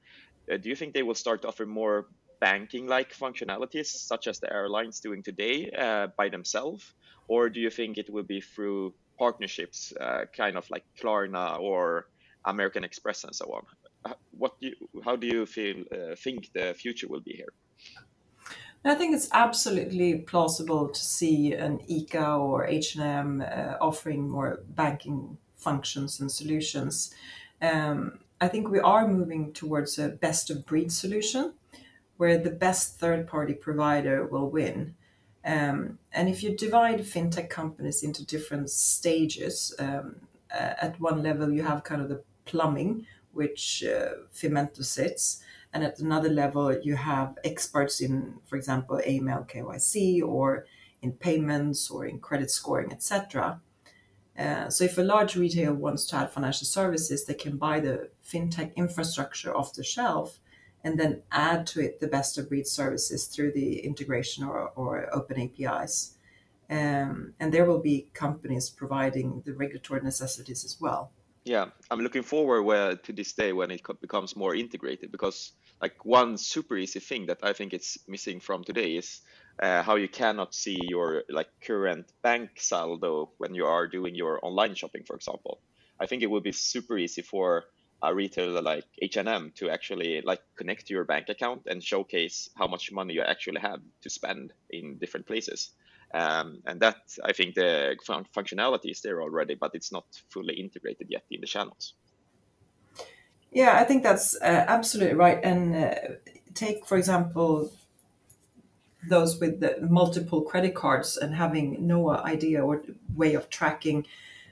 Do 0.48 0.68
you 0.68 0.76
think 0.76 0.92
they 0.92 1.02
will 1.02 1.14
start 1.14 1.42
to 1.42 1.48
offer 1.48 1.64
more 1.64 2.06
banking-like 2.40 3.14
functionalities, 3.14 3.86
such 3.86 4.26
as 4.26 4.40
the 4.40 4.52
airlines 4.52 4.98
doing 4.98 5.22
today, 5.22 5.70
uh, 5.70 6.08
by 6.18 6.28
themselves, 6.28 6.92
or 7.28 7.48
do 7.48 7.60
you 7.60 7.70
think 7.70 7.98
it 7.98 8.10
will 8.10 8.24
be 8.24 8.40
through 8.40 8.92
partnerships, 9.16 9.92
uh, 10.00 10.24
kind 10.36 10.56
of 10.56 10.68
like 10.68 10.84
Klarna 11.00 11.60
or 11.60 12.08
American 12.44 12.82
Express 12.82 13.22
and 13.22 13.34
so 13.34 13.46
on? 13.56 14.14
What 14.32 14.58
do 14.60 14.66
you, 14.68 15.02
how 15.04 15.14
do 15.14 15.28
you 15.28 15.46
feel 15.46 15.84
uh, 15.92 16.16
think 16.16 16.50
the 16.52 16.74
future 16.74 17.06
will 17.06 17.20
be 17.20 17.34
here? 17.34 17.52
I 18.84 18.96
think 18.96 19.14
it's 19.14 19.28
absolutely 19.32 20.18
plausible 20.18 20.88
to 20.88 21.00
see 21.00 21.52
an 21.52 21.78
ICA 21.88 22.38
or 22.38 22.66
H&M 22.66 23.40
uh, 23.40 23.74
offering 23.80 24.28
more 24.28 24.60
banking 24.70 25.38
functions 25.54 26.18
and 26.18 26.30
solutions. 26.30 27.14
Um, 27.60 28.18
I 28.40 28.48
think 28.48 28.68
we 28.68 28.80
are 28.80 29.06
moving 29.06 29.52
towards 29.52 29.98
a 29.98 30.08
best 30.08 30.50
of 30.50 30.66
breed 30.66 30.90
solution 30.90 31.54
where 32.16 32.36
the 32.36 32.50
best 32.50 32.98
third 32.98 33.28
party 33.28 33.54
provider 33.54 34.26
will 34.26 34.50
win. 34.50 34.96
Um, 35.44 35.98
and 36.12 36.28
if 36.28 36.42
you 36.42 36.56
divide 36.56 37.00
fintech 37.00 37.50
companies 37.50 38.02
into 38.02 38.26
different 38.26 38.70
stages, 38.70 39.74
um, 39.78 40.16
uh, 40.52 40.74
at 40.82 41.00
one 41.00 41.22
level 41.22 41.52
you 41.52 41.62
have 41.62 41.84
kind 41.84 42.02
of 42.02 42.08
the 42.08 42.22
plumbing, 42.44 43.06
which 43.32 43.84
uh, 43.84 44.10
Fimento 44.34 44.84
sits, 44.84 45.42
and 45.72 45.84
at 45.84 45.98
another 45.98 46.28
level 46.28 46.76
you 46.82 46.96
have 46.96 47.38
experts 47.44 48.00
in, 48.00 48.38
for 48.46 48.56
example, 48.56 49.00
AML, 49.06 49.48
KYC, 49.48 50.22
or 50.22 50.66
in 51.00 51.12
payments, 51.12 51.90
or 51.90 52.06
in 52.06 52.18
credit 52.20 52.50
scoring, 52.50 52.92
etc. 52.92 53.60
Uh, 54.38 54.68
so 54.70 54.84
if 54.84 54.96
a 54.96 55.02
large 55.02 55.36
retailer 55.36 55.74
wants 55.74 56.06
to 56.06 56.16
add 56.16 56.30
financial 56.30 56.66
services, 56.66 57.24
they 57.24 57.34
can 57.34 57.56
buy 57.56 57.80
the 57.80 58.10
fintech 58.26 58.74
infrastructure 58.76 59.54
off 59.54 59.74
the 59.74 59.84
shelf 59.84 60.38
and 60.84 60.98
then 60.98 61.22
add 61.30 61.66
to 61.66 61.80
it 61.80 62.00
the 62.00 62.08
best 62.08 62.38
of 62.38 62.48
breed 62.48 62.66
services 62.66 63.26
through 63.26 63.52
the 63.52 63.80
integration 63.80 64.44
or, 64.44 64.70
or 64.74 65.08
open 65.14 65.40
APIs. 65.40 66.16
Um, 66.70 67.34
and 67.38 67.52
there 67.52 67.66
will 67.66 67.80
be 67.80 68.08
companies 68.14 68.70
providing 68.70 69.42
the 69.44 69.52
regulatory 69.52 70.00
necessities 70.00 70.64
as 70.64 70.80
well. 70.80 71.12
Yeah, 71.44 71.66
I'm 71.90 72.00
looking 72.00 72.22
forward 72.22 72.62
where, 72.62 72.94
to 72.94 73.12
this 73.12 73.32
day 73.32 73.52
when 73.52 73.72
it 73.72 73.82
becomes 74.00 74.36
more 74.36 74.54
integrated 74.54 75.10
because 75.10 75.52
like 75.80 76.04
one 76.04 76.36
super 76.38 76.76
easy 76.76 77.00
thing 77.00 77.26
that 77.26 77.38
I 77.42 77.52
think 77.52 77.74
it's 77.74 77.98
missing 78.06 78.38
from 78.38 78.62
today 78.62 78.96
is 78.96 79.20
uh, 79.60 79.82
how 79.82 79.96
you 79.96 80.08
cannot 80.08 80.54
see 80.54 80.78
your 80.88 81.24
like 81.28 81.48
current 81.60 82.06
bank 82.22 82.50
saldo 82.60 83.30
when 83.38 83.56
you 83.56 83.66
are 83.66 83.88
doing 83.88 84.14
your 84.14 84.38
online 84.44 84.76
shopping, 84.76 85.02
for 85.02 85.16
example. 85.16 85.60
I 85.98 86.06
think 86.06 86.22
it 86.22 86.30
would 86.30 86.44
be 86.44 86.52
super 86.52 86.96
easy 86.96 87.22
for 87.22 87.64
a 88.02 88.14
retailer 88.14 88.62
like 88.62 88.84
H&M 89.00 89.52
to 89.56 89.68
actually 89.68 90.20
like 90.22 90.42
connect 90.56 90.86
to 90.86 90.94
your 90.94 91.04
bank 91.04 91.28
account 91.28 91.62
and 91.66 91.82
showcase 91.82 92.50
how 92.54 92.68
much 92.68 92.92
money 92.92 93.14
you 93.14 93.22
actually 93.22 93.60
have 93.60 93.80
to 94.02 94.10
spend 94.10 94.52
in 94.70 94.98
different 94.98 95.26
places. 95.26 95.70
Um, 96.14 96.62
and 96.66 96.80
that 96.80 97.16
I 97.24 97.32
think 97.32 97.54
the 97.54 97.96
fun- 98.04 98.26
functionality 98.36 98.90
is 98.90 99.00
there 99.00 99.22
already, 99.22 99.54
but 99.54 99.70
it's 99.74 99.90
not 99.90 100.04
fully 100.28 100.54
integrated 100.54 101.06
yet 101.10 101.24
in 101.30 101.40
the 101.40 101.46
channels. 101.46 101.94
Yeah, 103.50 103.78
I 103.78 103.84
think 103.84 104.02
that's 104.02 104.34
uh, 104.36 104.64
absolutely 104.68 105.14
right. 105.14 105.38
And 105.42 105.74
uh, 105.74 105.94
take, 106.54 106.86
for 106.86 106.96
example, 106.96 107.72
those 109.08 109.40
with 109.40 109.62
multiple 109.80 110.42
credit 110.42 110.74
cards 110.74 111.16
and 111.16 111.34
having 111.34 111.86
no 111.86 112.10
idea 112.10 112.64
or 112.64 112.82
way 113.14 113.34
of 113.34 113.50
tracking 113.50 114.06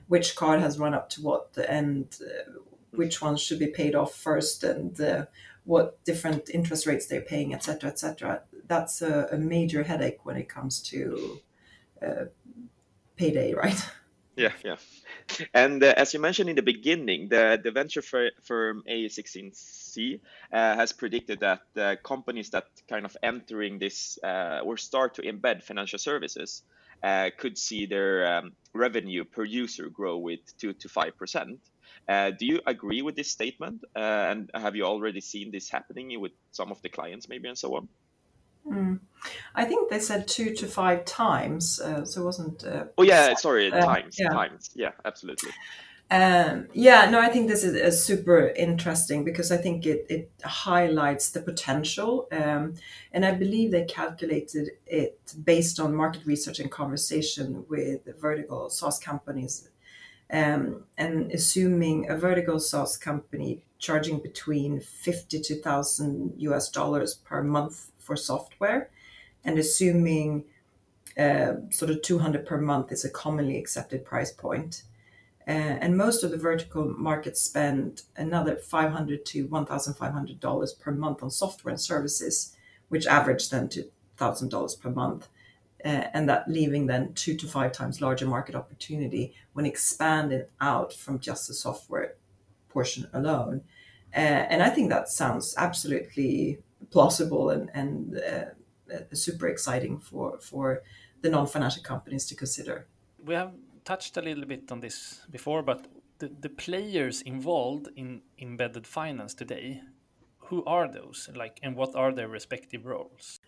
which 0.09 0.35
card 0.35 0.61
has 0.61 0.77
run 0.77 0.93
up 0.93 1.09
to 1.09 1.23
what 1.23 1.57
and 1.69 2.19
uh, 2.21 2.51
which 2.91 3.23
ones 3.23 3.41
should 3.41 3.61
be 3.61 3.69
paid 3.69 3.95
off 3.95 4.13
first 4.13 4.65
and 4.65 5.01
uh, 5.01 5.25
what 5.65 6.03
different 6.05 6.51
interest 6.51 6.85
rates 6.85 7.07
they're 7.07 7.21
paying, 7.21 7.55
etc., 7.55 7.91
etc. 7.91 8.43
That's 8.67 9.03
a, 9.03 9.29
a, 9.31 9.39
major 9.39 9.85
headache 9.85 10.27
when 10.27 10.37
it 10.37 10.49
comes 10.49 10.81
to 10.91 11.41
payday, 13.17 13.55
right? 13.55 13.81
Yeah, 14.37 14.53
yeah. 14.65 14.77
And 15.53 15.83
uh, 15.83 15.93
as 15.97 16.15
you 16.15 16.21
mentioned 16.21 16.49
in 16.49 16.57
the 16.57 16.63
beginning, 16.63 17.29
the, 17.29 17.61
the 17.63 17.71
venture 17.71 18.03
firm 18.03 18.83
A16Z 18.89 20.21
uh, 20.53 20.77
has 20.77 20.93
predicted 20.93 21.41
that 21.41 21.61
uh, 21.77 21.97
companies 22.03 22.51
that 22.51 22.65
kind 22.89 23.05
of 23.05 23.17
entering 23.23 23.79
this 23.79 24.19
uh, 24.25 24.61
or 24.65 24.77
start 24.77 25.15
to 25.15 25.23
embed 25.23 25.63
financial 25.63 25.99
services 25.99 26.63
uh, 27.03 27.31
could 27.37 27.59
see 27.59 27.87
their 27.87 28.39
um, 28.39 28.53
revenue 28.73 29.25
per 29.25 29.45
user 29.45 29.89
grow 29.89 30.17
with 30.19 30.41
two 30.59 30.73
to 30.75 30.89
five 30.89 31.17
percent. 31.17 31.61
Uh, 32.09 32.31
do 32.31 32.47
you 32.47 32.61
agree 32.67 33.03
with 33.03 33.17
this 33.17 33.31
statement? 33.31 33.85
Uh, 33.95 33.99
and 33.99 34.51
have 34.55 34.75
you 34.75 34.85
already 34.85 35.21
seen 35.21 35.51
this 35.51 35.69
happening 35.69 36.19
with 36.21 36.33
some 36.51 36.71
of 36.71 36.81
the 36.83 36.89
clients, 36.89 37.29
maybe, 37.29 37.49
and 37.49 37.59
so 37.59 37.77
on? 37.77 37.89
Mm. 38.67 39.01
I 39.55 39.65
think 39.65 39.91
they 39.91 39.99
said 39.99 40.29
two 40.29 40.55
to 40.55 40.67
five 40.67 41.05
times, 41.05 41.81
uh, 41.81 42.05
so 42.05 42.23
it 42.23 42.25
wasn't. 42.25 42.65
Uh, 42.65 42.85
oh 42.97 43.03
yeah, 43.03 43.35
sorry, 43.35 43.71
uh, 43.71 43.85
times, 43.85 44.17
yeah. 44.19 44.29
times. 44.29 44.71
Yeah, 44.75 44.93
absolutely. 45.05 45.51
Um, 46.11 46.67
yeah, 46.73 47.09
no, 47.09 47.21
I 47.21 47.29
think 47.29 47.47
this 47.47 47.63
is, 47.63 47.75
is, 47.75 48.05
super 48.05 48.49
interesting 48.49 49.23
because 49.25 49.53
I 49.53 49.57
think 49.59 49.87
it, 49.87 50.07
it 50.09 50.33
highlights 50.43 51.31
the 51.31 51.41
potential. 51.41 52.27
Um, 52.33 52.75
and 53.13 53.25
I 53.25 53.31
believe 53.31 53.71
they 53.71 53.85
calculated 53.85 54.71
it 54.87 55.21
based 55.45 55.79
on 55.79 55.95
market 55.95 56.27
research 56.27 56.59
and 56.59 56.69
conversation 56.69 57.65
with 57.69 58.01
vertical 58.21 58.71
SaaS 58.71 58.99
companies 58.99 59.69
um, 60.33 60.85
and 60.97 61.31
assuming 61.33 62.09
a 62.09 62.17
vertical 62.17 62.59
SaaS 62.59 62.97
company 62.97 63.65
charging 63.79 64.19
between 64.19 64.81
50 64.81 65.41
to 65.41 65.55
1000 65.55 66.35
US 66.39 66.69
dollars 66.71 67.15
per 67.15 67.43
month 67.43 67.91
for 68.11 68.17
software, 68.17 68.91
and 69.45 69.57
assuming 69.57 70.45
uh, 71.17 71.53
sort 71.71 71.93
of 71.93 72.03
200 72.03 72.45
per 72.45 72.59
month 72.61 72.91
is 72.91 73.05
a 73.05 73.11
commonly 73.11 73.57
accepted 73.57 74.05
price 74.05 74.33
point. 74.33 74.83
Uh, 75.47 75.79
and 75.83 75.97
most 75.97 76.25
of 76.25 76.33
the 76.33 76.37
vertical 76.37 76.87
markets 76.87 77.41
spend 77.41 78.03
another 78.17 78.57
500 78.57 79.25
to 79.27 79.47
1,500 79.47 80.41
dollars 80.41 80.73
per 80.73 80.91
month 80.91 81.23
on 81.23 81.31
software 81.31 81.71
and 81.71 81.81
services, 81.81 82.57
which 82.89 83.07
average 83.07 83.49
then 83.49 83.69
to 83.69 83.85
thousand 84.17 84.49
dollars 84.49 84.75
per 84.75 84.91
month 84.91 85.29
uh, 85.85 86.07
and 86.13 86.29
that 86.29 86.49
leaving 86.49 86.87
then 86.87 87.13
two 87.15 87.37
to 87.37 87.47
five 87.47 87.71
times 87.71 88.01
larger 88.01 88.27
market 88.27 88.57
opportunity 88.57 89.33
when 89.53 89.67
expanded 89.67 90.49
out 90.61 90.93
from 90.93 91.21
just 91.21 91.47
the 91.47 91.55
software 91.55 92.17
portion 92.69 93.09
alone. 93.13 93.63
And 94.13 94.63
I 94.63 94.71
think 94.71 94.91
that 94.91 95.09
sounds 95.09 95.55
absolutely 95.57 96.59
plausible 96.91 97.51
and, 97.51 97.71
and 97.75 98.19
uh, 98.19 98.95
uh 98.95 98.99
super 99.13 99.49
exciting 99.49 99.99
for, 99.99 100.39
for 100.41 100.83
the 101.23 101.31
non 101.31 101.47
financial 101.47 101.83
companies 101.83 102.27
to 102.27 102.35
consider. 102.35 102.87
We 103.25 103.35
have 103.35 103.53
touched 103.85 104.17
a 104.17 104.23
little 104.23 104.47
bit 104.47 104.71
on 104.73 104.81
this 104.81 105.21
before, 105.31 105.63
but 105.63 105.87
the, 106.19 106.31
the 106.41 106.49
players 106.49 107.23
involved 107.23 107.89
in 107.97 108.23
embedded 108.39 108.87
finance 108.87 109.35
today, 109.35 109.83
who 110.39 110.65
are 110.65 110.89
those? 110.89 111.29
Like, 111.35 111.59
and 111.63 111.77
what 111.77 111.95
are 111.95 112.13
their 112.13 112.29
respective 112.29 112.87
roles? 112.87 113.41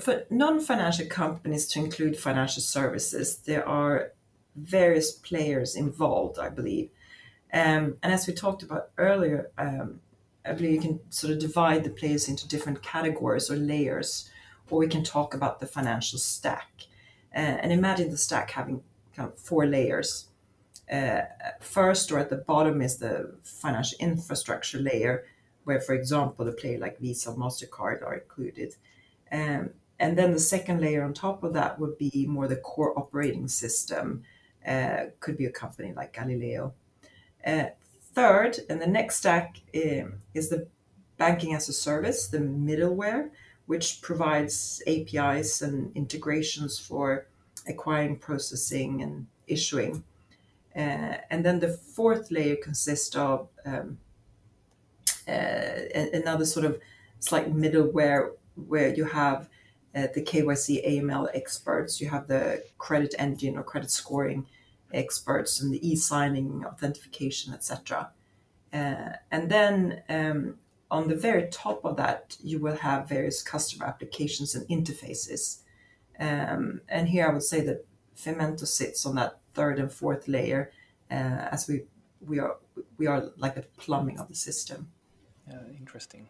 For 0.00 0.24
non-financial 0.30 1.06
companies 1.06 1.66
to 1.68 1.80
include 1.80 2.16
financial 2.16 2.62
services, 2.62 3.38
there 3.38 3.68
are 3.68 4.12
various 4.54 5.12
players 5.12 5.76
involved, 5.76 6.38
I 6.38 6.48
believe. 6.48 6.90
Um, 7.52 7.96
and 8.02 8.12
as 8.12 8.26
we 8.26 8.32
talked 8.32 8.62
about 8.62 8.90
earlier, 8.96 9.50
um, 9.58 10.00
I 10.46 10.52
believe 10.52 10.72
you 10.72 10.80
can 10.80 11.00
sort 11.10 11.32
of 11.32 11.38
divide 11.38 11.84
the 11.84 11.90
players 11.90 12.28
into 12.28 12.48
different 12.48 12.82
categories 12.82 13.50
or 13.50 13.56
layers, 13.56 14.30
or 14.70 14.78
we 14.78 14.88
can 14.88 15.02
talk 15.02 15.34
about 15.34 15.60
the 15.60 15.66
financial 15.66 16.18
stack. 16.18 16.82
Uh, 17.34 17.38
and 17.62 17.72
imagine 17.72 18.10
the 18.10 18.16
stack 18.16 18.50
having 18.50 18.82
kind 19.14 19.30
of 19.30 19.38
four 19.38 19.66
layers. 19.66 20.28
Uh, 20.90 21.22
first, 21.60 22.12
or 22.12 22.18
at 22.18 22.30
the 22.30 22.36
bottom, 22.36 22.80
is 22.80 22.96
the 22.98 23.34
financial 23.42 23.98
infrastructure 23.98 24.78
layer, 24.78 25.24
where, 25.64 25.80
for 25.80 25.94
example, 25.94 26.44
the 26.44 26.52
player 26.52 26.78
like 26.78 26.98
Visa, 27.00 27.32
Mastercard 27.32 28.02
are 28.02 28.14
included. 28.14 28.76
Um, 29.32 29.70
and 29.98 30.16
then 30.16 30.32
the 30.32 30.38
second 30.38 30.80
layer 30.80 31.02
on 31.02 31.14
top 31.14 31.42
of 31.42 31.54
that 31.54 31.80
would 31.80 31.98
be 31.98 32.26
more 32.28 32.46
the 32.46 32.56
core 32.56 32.96
operating 32.98 33.48
system. 33.48 34.22
Uh, 34.66 35.06
could 35.20 35.36
be 35.36 35.46
a 35.46 35.50
company 35.50 35.92
like 35.92 36.12
Galileo. 36.12 36.74
Uh, 37.44 37.66
third, 38.16 38.58
and 38.70 38.80
the 38.80 38.86
next 38.86 39.16
stack 39.16 39.60
um, 39.74 40.14
is 40.32 40.48
the 40.48 40.66
banking 41.18 41.54
as 41.54 41.68
a 41.68 41.72
service, 41.72 42.26
the 42.28 42.38
middleware, 42.38 43.28
which 43.66 44.00
provides 44.00 44.82
APIs 44.86 45.60
and 45.60 45.94
integrations 45.94 46.78
for 46.78 47.26
acquiring, 47.68 48.16
processing, 48.16 49.02
and 49.02 49.26
issuing. 49.46 50.02
Uh, 50.74 51.16
and 51.30 51.44
then 51.44 51.60
the 51.60 51.68
fourth 51.68 52.30
layer 52.30 52.56
consists 52.56 53.14
of 53.14 53.48
um, 53.66 53.98
uh, 55.28 55.76
another 56.14 56.46
sort 56.46 56.64
of 56.64 56.80
slight 57.20 57.54
middleware 57.54 58.30
where 58.54 58.94
you 58.94 59.04
have 59.04 59.50
uh, 59.94 60.06
the 60.14 60.22
KYC 60.22 60.86
AML 60.88 61.28
experts, 61.34 62.00
you 62.00 62.08
have 62.08 62.28
the 62.28 62.64
credit 62.78 63.14
engine 63.18 63.58
or 63.58 63.62
credit 63.62 63.90
scoring 63.90 64.46
experts, 64.92 65.60
and 65.60 65.72
the 65.72 65.88
e-signing, 65.88 66.64
authentication, 66.64 67.52
etc. 67.52 68.10
Uh, 68.72 69.12
and 69.30 69.50
then 69.50 70.02
um, 70.08 70.56
on 70.90 71.08
the 71.08 71.16
very 71.16 71.48
top 71.50 71.84
of 71.84 71.96
that, 71.96 72.36
you 72.42 72.58
will 72.58 72.76
have 72.76 73.08
various 73.08 73.42
customer 73.42 73.86
applications 73.86 74.54
and 74.54 74.66
interfaces. 74.68 75.60
Um, 76.18 76.80
and 76.88 77.08
here 77.08 77.28
I 77.28 77.32
would 77.32 77.42
say 77.42 77.60
that 77.62 77.86
Fimento 78.16 78.66
sits 78.66 79.04
on 79.04 79.16
that 79.16 79.40
third 79.54 79.78
and 79.78 79.92
fourth 79.92 80.28
layer, 80.28 80.70
uh, 81.10 81.48
as 81.50 81.68
we 81.68 81.82
we 82.20 82.38
are 82.38 82.56
we 82.96 83.06
are 83.06 83.30
like 83.36 83.54
the 83.54 83.62
plumbing 83.76 84.18
of 84.18 84.28
the 84.28 84.34
system. 84.34 84.90
Yeah, 85.48 85.60
interesting. 85.78 86.28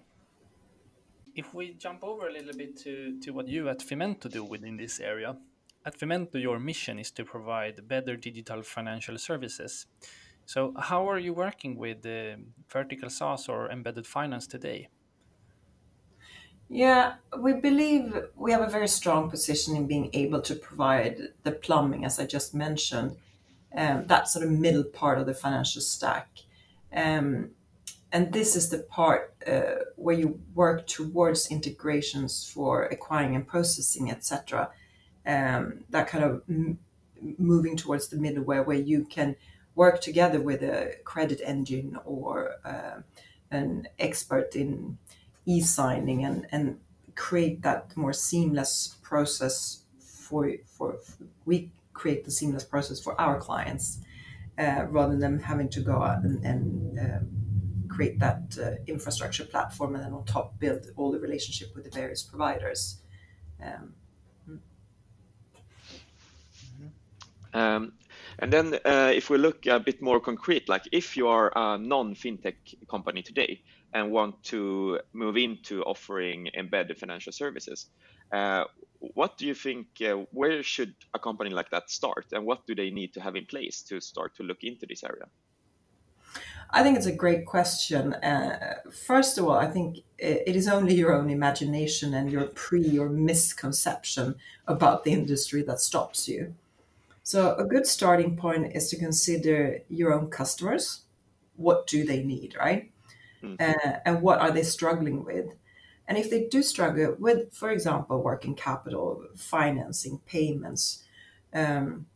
If 1.35 1.55
we 1.55 1.75
jump 1.75 2.03
over 2.03 2.29
a 2.29 2.33
little 2.33 2.55
bit 2.55 2.77
to, 2.79 3.21
to 3.21 3.31
what 3.33 3.47
you 3.47 3.69
at 3.69 3.81
Fimento 3.81 4.31
do 4.31 4.43
within 4.43 4.77
this 4.77 5.01
area, 5.01 5.37
at 5.87 5.99
Fimento, 5.99 6.35
your 6.35 6.59
mission 6.59 6.99
is 6.99 7.12
to 7.12 7.25
provide 7.25 7.87
better 7.87 8.16
digital 8.16 8.62
financial 8.62 9.16
services. 9.16 9.87
So, 10.45 10.75
how 10.78 11.09
are 11.09 11.19
you 11.19 11.33
working 11.33 11.76
with 11.76 12.02
the 12.02 12.37
vertical 12.69 13.09
SaaS 13.09 13.49
or 13.49 13.71
embedded 13.71 14.07
finance 14.07 14.47
today? 14.47 14.88
Yeah, 16.69 17.14
we 17.38 17.52
believe 17.55 18.12
we 18.35 18.50
have 18.50 18.61
a 18.61 18.69
very 18.69 18.88
strong 18.88 19.31
position 19.31 19.76
in 19.76 19.87
being 19.87 20.11
able 20.12 20.40
to 20.43 20.57
provide 20.57 21.21
the 21.45 21.52
plumbing, 21.52 22.05
as 22.05 22.19
I 22.19 22.26
just 22.26 22.55
mentioned, 22.55 23.16
um, 23.76 24.07
that 24.09 24.28
sort 24.28 24.45
of 24.45 24.50
middle 24.50 24.83
part 24.83 25.19
of 25.19 25.26
the 25.26 25.35
financial 25.35 25.81
stack. 25.81 26.28
Um, 26.93 27.50
and 28.11 28.33
this 28.33 28.57
is 28.57 28.71
the 28.71 28.78
part 28.78 29.35
uh, 29.47 29.85
where 29.96 30.16
you 30.16 30.40
work 30.55 30.87
towards 30.88 31.51
integrations 31.51 32.49
for 32.53 32.85
acquiring 32.85 33.37
and 33.37 33.46
processing, 33.46 34.11
etc. 34.11 34.70
Um, 35.27 35.85
that 35.91 36.09
kind 36.09 36.25
of 36.25 36.43
m- 36.49 36.79
moving 37.39 37.77
towards 37.77 38.09
the 38.09 38.17
middleware 38.17 38.65
where 38.65 38.77
you 38.77 39.05
can 39.05 39.37
work 39.75 40.01
together 40.01 40.41
with 40.41 40.62
a 40.62 40.95
credit 41.05 41.41
engine 41.45 41.99
or 42.05 42.57
uh, 42.65 43.01
an 43.51 43.89
expert 43.99 44.55
in 44.55 44.99
e-signing 45.45 46.25
and, 46.25 46.47
and 46.51 46.79
create 47.15 47.62
that 47.62 47.97
more 47.97 48.12
seamless 48.12 48.97
process 49.03 49.83
for, 49.99 50.53
for 50.67 50.99
we 51.45 51.71
create 51.93 52.25
the 52.25 52.31
seamless 52.31 52.65
process 52.65 53.01
for 53.01 53.19
our 53.21 53.39
clients 53.39 53.99
uh, 54.59 54.85
rather 54.89 55.17
than 55.17 55.39
having 55.41 55.69
to 55.69 55.81
go 55.81 56.03
out 56.03 56.23
and, 56.23 56.45
and 56.45 56.99
uh, 56.99 57.19
create 57.89 58.19
that 58.19 58.57
uh, 58.62 58.71
infrastructure 58.87 59.45
platform 59.45 59.95
and 59.95 60.05
then 60.05 60.12
on 60.12 60.25
top 60.25 60.59
build 60.59 60.87
all 60.97 61.12
the 61.12 61.21
relationship 61.21 61.75
with 61.75 61.85
the 61.85 61.91
various 61.91 62.23
providers. 62.23 63.01
Um, 63.62 63.95
um, 67.57 67.92
and 68.38 68.53
then 68.53 68.75
uh, 68.85 69.12
if 69.14 69.31
we 69.31 69.38
look 69.38 69.66
a 69.66 69.81
bit 69.81 70.03
more 70.03 70.21
concrete, 70.21 70.69
like 70.69 70.83
if 70.92 71.16
you 71.16 71.29
are 71.29 71.53
a 71.57 71.79
non-fintech 71.79 72.57
company 72.90 73.23
today, 73.23 73.62
and 73.97 74.11
want 74.11 74.42
to 74.42 75.01
move 75.14 75.37
into 75.37 75.83
offering 75.85 76.49
embedded 76.55 76.99
financial 76.99 77.33
services. 77.33 77.87
Uh, 78.33 78.64
what 78.99 79.38
do 79.38 79.47
you 79.47 79.55
think? 79.55 79.87
Uh, 80.03 80.25
where 80.33 80.62
should 80.62 80.95
a 81.14 81.19
company 81.19 81.51
like 81.51 81.71
that 81.71 81.88
start, 81.90 82.27
and 82.33 82.45
what 82.45 82.66
do 82.66 82.75
they 82.75 82.90
need 82.90 83.14
to 83.14 83.21
have 83.21 83.37
in 83.37 83.47
place 83.47 83.83
to 83.83 84.01
start 84.01 84.35
to 84.37 84.42
look 84.42 84.62
into 84.62 84.87
this 84.87 85.03
area? 85.03 85.27
I 86.71 86.83
think 86.83 86.97
it's 86.97 87.07
a 87.07 87.12
great 87.12 87.47
question. 87.47 88.14
Uh, 88.14 88.81
first 88.90 89.38
of 89.38 89.45
all, 89.45 89.53
I 89.53 89.69
think 89.69 89.99
it 90.19 90.57
is 90.57 90.69
only 90.69 90.95
your 90.95 91.14
own 91.14 91.31
imagination 91.31 92.12
and 92.12 92.31
your 92.31 92.47
pre 92.47 92.99
or 92.99 93.09
misconception 93.09 94.35
about 94.66 95.05
the 95.05 95.12
industry 95.12 95.62
that 95.62 95.81
stops 95.81 96.29
you. 96.29 96.55
So, 97.27 97.57
a 97.57 97.65
good 97.65 97.87
starting 97.87 98.37
point 98.37 98.77
is 98.77 98.89
to 98.91 98.97
consider 98.97 99.81
your 99.89 100.15
own 100.15 100.31
customers. 100.31 101.03
What 101.57 101.89
do 101.89 102.05
they 102.05 102.23
need, 102.23 102.55
right? 102.57 102.93
mm. 103.43 103.61
uh, 103.61 103.99
and 104.05 104.23
what 104.23 104.41
are 104.41 104.51
they 104.51 104.62
struggling 104.62 105.25
with 105.25 105.47
and 106.09 106.17
if 106.17 106.31
they 106.31 106.45
do 106.45 106.62
struggle 106.62 107.17
with 107.19 107.53
for 107.53 107.71
example 107.71 108.23
working 108.23 108.55
capital 108.55 109.25
financing 109.37 110.21
payments 110.27 111.05
um, 111.55 112.07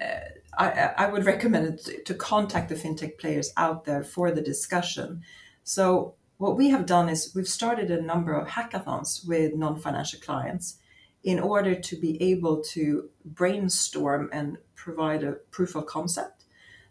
uh, 0.00 0.20
I, 0.58 0.90
I, 0.98 1.06
would 1.06 1.24
recommend 1.24 1.78
to, 1.80 2.02
to 2.02 2.14
contact 2.14 2.68
the 2.68 2.74
fintech 2.74 3.18
players 3.18 3.52
out 3.56 3.84
there 3.84 4.02
for 4.02 4.30
the 4.30 4.42
discussion 4.42 5.22
so 5.62 6.14
what 6.38 6.56
we 6.56 6.70
have 6.70 6.86
done 6.86 7.08
is 7.08 7.32
we've 7.34 7.48
started 7.48 7.90
a 7.90 8.02
number 8.02 8.32
of 8.34 8.48
hackathons 8.48 9.26
with 9.26 9.54
non-financial 9.54 10.20
clients 10.20 10.78
in 11.22 11.38
order 11.38 11.74
to 11.74 11.96
be 11.96 12.20
able 12.22 12.62
to 12.62 13.10
brainstorm 13.24 14.28
and 14.32 14.58
provide 14.74 15.22
a 15.22 15.32
proof 15.50 15.74
of 15.74 15.86
concept 15.86 16.40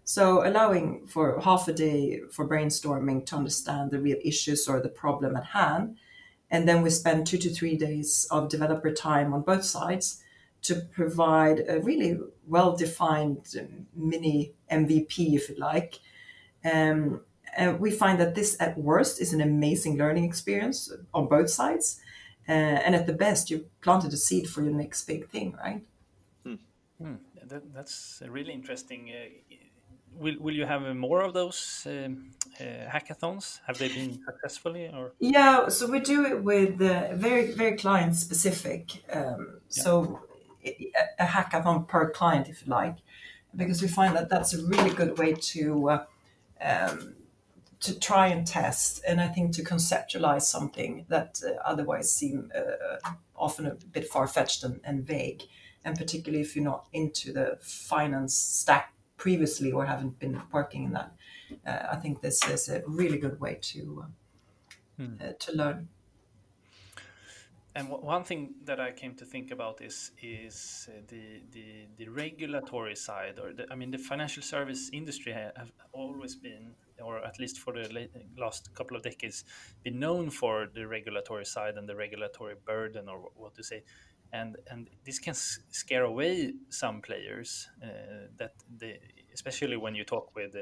so 0.10 0.44
allowing 0.44 1.06
for 1.06 1.40
half 1.40 1.68
a 1.68 1.72
day 1.72 2.22
for 2.32 2.50
brainstorming 2.50 3.28
to 3.28 3.36
understand 3.36 3.92
the 3.92 4.00
real 4.00 4.18
issues 4.26 4.68
or 4.68 4.80
the 4.80 4.90
problem 4.90 5.36
at 5.36 5.46
hand. 5.46 5.98
And 6.50 6.68
then 6.68 6.82
we 6.82 6.90
spend 6.90 7.28
two 7.28 7.38
to 7.38 7.50
three 7.52 7.78
days 7.78 8.26
of 8.32 8.50
developer 8.50 8.92
time 8.92 9.36
on 9.36 9.44
both 9.44 9.64
sides 9.64 10.24
to 10.64 10.78
provide 10.78 11.64
a 11.70 11.80
really 11.80 12.18
well 12.48 12.76
defined 12.76 13.54
mini 13.96 14.54
MVP, 14.72 15.36
if 15.36 15.48
you 15.48 15.56
like. 15.60 16.00
Um, 16.66 17.22
and 17.56 17.80
we 17.80 17.92
find 17.92 18.20
that 18.20 18.34
this, 18.34 18.58
at 18.60 18.80
worst, 18.80 19.22
is 19.22 19.32
an 19.32 19.42
amazing 19.42 19.96
learning 20.00 20.24
experience 20.24 20.92
on 21.14 21.28
both 21.28 21.52
sides. 21.52 22.02
Uh, 22.48 22.52
and 22.86 22.96
at 22.96 23.06
the 23.06 23.14
best, 23.14 23.50
you 23.50 23.66
planted 23.82 24.14
a 24.14 24.18
seed 24.18 24.50
for 24.50 24.64
your 24.64 24.74
next 24.74 25.06
big 25.06 25.30
thing, 25.30 25.56
right? 25.64 25.84
Hmm. 26.44 26.56
Hmm. 27.02 27.16
That, 27.48 27.74
that's 27.74 28.22
really 28.28 28.54
interesting. 28.54 29.12
Uh, 29.12 29.56
will 30.18 30.36
will 30.40 30.54
you 30.54 30.66
have 30.66 30.96
more 30.96 31.22
of 31.22 31.34
those 31.34 31.88
um, 31.88 32.32
uh, 32.60 32.64
hackathons? 32.90 33.60
Have 33.68 33.78
they 33.78 33.90
been 33.90 34.20
successfully 34.30 34.88
or? 34.88 35.14
Yeah, 35.20 35.70
so 35.70 35.88
we 35.88 36.00
do 36.00 36.26
it 36.26 36.44
with 36.44 36.82
uh, 36.82 37.16
very 37.16 37.52
very 37.52 37.78
client 37.78 38.16
specific. 38.16 39.04
Um, 39.12 39.62
yeah. 39.70 39.84
So 39.84 40.20
a 40.64 41.26
hackathon 41.26 41.88
per 41.88 42.10
client, 42.10 42.50
if 42.50 42.66
you 42.66 42.72
like, 42.72 42.98
because 43.56 43.82
we 43.82 43.88
find 43.88 44.16
that 44.16 44.30
that's 44.30 44.54
a 44.54 44.64
really 44.66 44.92
good 44.92 45.18
way 45.18 45.34
to. 45.34 45.90
Uh, 45.90 46.06
um, 46.62 47.16
to 47.82 47.98
try 47.98 48.28
and 48.28 48.46
test, 48.46 49.02
and 49.08 49.22
I 49.22 49.28
think 49.28 49.54
to 49.54 49.64
conceptualize 49.64 50.42
something 50.42 51.06
that 51.08 51.42
uh, 51.46 51.52
otherwise 51.64 52.12
seem 52.12 52.52
uh, 52.54 53.12
often 53.36 53.66
a 53.66 53.76
bit 53.76 54.08
far 54.08 54.28
fetched 54.28 54.64
and, 54.64 54.82
and 54.84 55.06
vague, 55.06 55.44
and 55.86 55.98
particularly 55.98 56.42
if 56.42 56.56
you're 56.56 56.66
not 56.66 56.88
into 56.92 57.32
the 57.32 57.58
finance 57.62 58.36
stack 58.36 58.94
previously 59.16 59.72
or 59.72 59.86
haven't 59.86 60.20
been 60.20 60.42
working 60.52 60.84
in 60.86 60.94
that. 60.94 61.14
Uh, 61.66 61.94
I 61.94 61.96
think 61.98 62.22
this 62.22 62.46
is 62.48 62.70
a 62.70 62.84
really 62.86 63.18
good 63.18 63.40
way 63.40 63.60
to 63.62 64.04
uh, 64.04 65.04
hmm. 65.04 65.14
uh, 65.22 65.32
to 65.40 65.52
learn. 65.54 65.90
And 67.80 67.88
one 67.88 68.26
thing 68.26 68.56
that 68.66 68.80
I 68.82 68.92
came 68.92 69.16
to 69.16 69.26
think 69.26 69.52
about 69.52 69.82
is 69.82 70.12
is 70.22 70.90
uh, 70.90 71.00
the 71.08 71.42
the, 71.52 71.88
the 71.98 72.08
regulatory 72.10 72.96
side, 72.96 73.40
or 73.40 73.54
the, 73.54 73.66
I 73.72 73.76
mean, 73.76 73.92
the 73.92 73.98
financial 73.98 74.44
service 74.44 74.90
industry 74.92 75.32
have 75.32 75.72
always 75.94 76.36
been, 76.36 76.76
or 77.02 77.26
at 77.26 77.40
least 77.40 77.60
for 77.60 77.72
the 77.74 78.10
last 78.38 78.74
couple 78.74 78.98
of 78.98 79.04
decades, 79.04 79.46
been 79.82 79.98
known 79.98 80.30
for 80.30 80.68
the 80.76 80.86
regulatory 80.88 81.46
side 81.46 81.78
and 81.78 81.88
the 81.88 81.96
regulatory 81.96 82.56
burden, 82.66 83.08
or 83.08 83.18
what 83.36 83.56
to 83.56 83.64
say, 83.64 83.84
and 84.34 84.58
and 84.70 84.90
this 85.06 85.18
can 85.20 85.34
scare 85.34 86.04
away 86.04 86.54
some 86.70 87.02
players. 87.02 87.70
Uh, 87.82 88.28
that 88.40 88.56
they, 88.78 89.00
especially 89.34 89.78
when 89.78 89.96
you 89.96 90.04
talk 90.04 90.36
with 90.36 90.54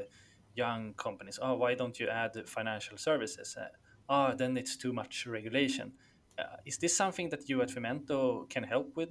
young 0.54 0.94
companies, 0.94 1.40
oh, 1.42 1.56
why 1.56 1.74
don't 1.74 2.00
you 2.00 2.08
add 2.10 2.34
financial 2.48 2.98
services? 2.98 3.58
Uh, 3.58 3.70
oh, 4.08 4.36
then 4.36 4.56
it's 4.56 4.78
too 4.78 4.94
much 4.94 5.26
regulation 5.26 5.94
uh, 6.38 6.58
is 6.66 6.78
this 6.78 6.96
something 6.96 7.30
that 7.30 7.50
you 7.50 7.62
at 7.62 7.70
Fimento 7.70 8.50
can 8.50 8.64
help 8.64 8.96
with? 8.96 9.10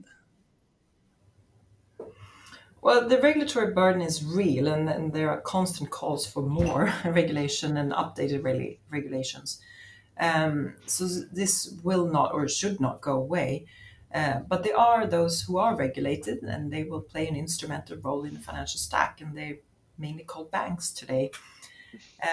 Well, 2.83 3.09
the 3.09 3.21
regulatory 3.21 3.73
burden 3.73 4.01
is 4.01 4.25
real, 4.25 4.69
and, 4.69 4.89
and 4.89 5.13
there 5.13 5.31
are 5.31 5.41
constant 5.41 5.91
calls 5.91 6.27
for 6.27 6.43
more 6.43 6.93
regulation 7.05 7.77
and 7.77 7.93
updated 7.93 8.45
re- 8.45 8.79
regulations. 8.91 9.61
Um, 10.19 10.75
so 10.87 11.07
this 11.33 11.75
will 11.83 12.07
not 12.07 12.33
or 12.33 12.49
should 12.49 12.81
not 12.81 13.01
go 13.01 13.15
away. 13.15 13.67
Uh, 14.15 14.39
but 14.49 14.63
there 14.63 14.79
are 14.79 15.07
those 15.07 15.43
who 15.43 15.59
are 15.59 15.77
regulated, 15.77 16.43
and 16.43 16.73
they 16.73 16.85
will 16.85 17.01
play 17.01 17.27
an 17.27 17.35
instrumental 17.35 17.97
role 17.97 18.25
in 18.25 18.35
the 18.35 18.41
financial 18.41 18.79
stack, 18.79 19.21
and 19.21 19.37
they're 19.37 19.59
mainly 19.99 20.25
called 20.25 20.51
banks 20.51 20.93
today. 20.93 21.31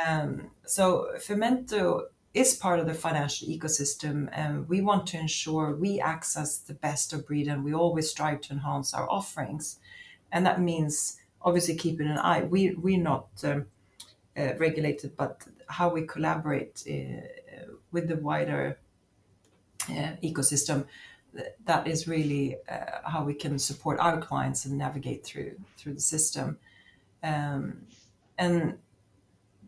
Um, 0.07 0.51
so 0.65 1.09
Fimento 1.17 2.03
is 2.33 2.55
part 2.55 2.79
of 2.79 2.87
the 2.87 2.93
financial 2.93 3.47
ecosystem 3.47 4.27
and 4.31 4.67
we 4.67 4.81
want 4.81 5.05
to 5.07 5.19
ensure 5.19 5.75
we 5.75 5.99
access 5.99 6.57
the 6.57 6.73
best 6.73 7.13
of 7.13 7.27
breed 7.27 7.47
and 7.47 7.63
we 7.63 7.73
always 7.73 8.09
strive 8.09 8.41
to 8.41 8.53
enhance 8.53 8.93
our 8.93 9.09
offerings. 9.09 9.79
And 10.31 10.45
that 10.45 10.59
means 10.59 11.17
obviously 11.41 11.75
keeping 11.75 12.07
an 12.07 12.17
eye. 12.17 12.43
We 12.43 12.73
we're 12.73 12.97
not 12.97 13.27
um, 13.43 13.67
uh, 14.35 14.55
regulated 14.57 15.15
but 15.15 15.45
how 15.67 15.89
we 15.89 16.07
collaborate 16.07 16.83
uh, 16.89 17.73
with 17.91 18.07
the 18.07 18.17
wider 18.17 18.79
uh, 19.89 20.13
ecosystem 20.23 20.85
that 21.65 21.87
is 21.87 22.07
really 22.07 22.57
uh, 22.69 23.01
how 23.05 23.23
we 23.23 23.33
can 23.33 23.57
support 23.57 23.99
our 23.99 24.19
clients 24.21 24.65
and 24.65 24.77
navigate 24.77 25.23
through 25.23 25.55
through 25.77 25.93
the 25.93 26.01
system. 26.01 26.57
Um, 27.23 27.83
and 28.37 28.77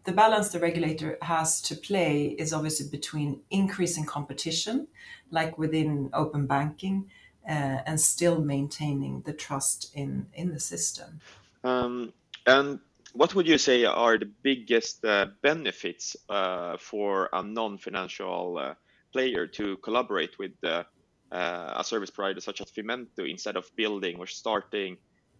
the 0.06 0.12
balance 0.12 0.50
the 0.50 0.60
regulator 0.60 1.18
has 1.22 1.62
to 1.62 1.76
play 1.76 2.36
is 2.38 2.54
obviously 2.54 2.88
between 2.89 3.41
increasing 3.50 4.06
competition, 4.06 4.88
like 5.32 5.58
within 5.58 6.10
open 6.13 6.46
banking, 6.46 7.10
uh, 7.50 7.82
and 7.86 8.00
still 8.00 8.39
maintaining 8.41 9.22
the 9.22 9.34
trust 9.34 9.91
in 9.94 10.28
in 10.34 10.54
the 10.54 10.60
system. 10.60 11.20
Um, 11.63 12.13
and 12.46 12.80
what 13.13 13.34
would 13.34 13.48
you 13.48 13.58
say 13.58 13.86
are 13.86 14.18
the 14.18 14.32
biggest 14.44 15.04
uh, 15.06 15.28
benefits 15.41 16.15
uh, 16.30 16.78
for 16.78 17.30
a 17.34 17.41
non-financial 17.41 18.58
uh, 18.58 18.74
player 19.13 19.48
to 19.48 19.78
collaborate 19.78 20.38
with 20.38 20.52
uh, 20.63 20.84
a 21.32 21.84
service 21.84 22.12
provider 22.12 22.41
such 22.41 22.62
as 22.62 22.70
Fimento 22.72 23.28
instead 23.28 23.56
of 23.56 23.65
building 23.76 24.18
or 24.20 24.28
starting 24.28 24.98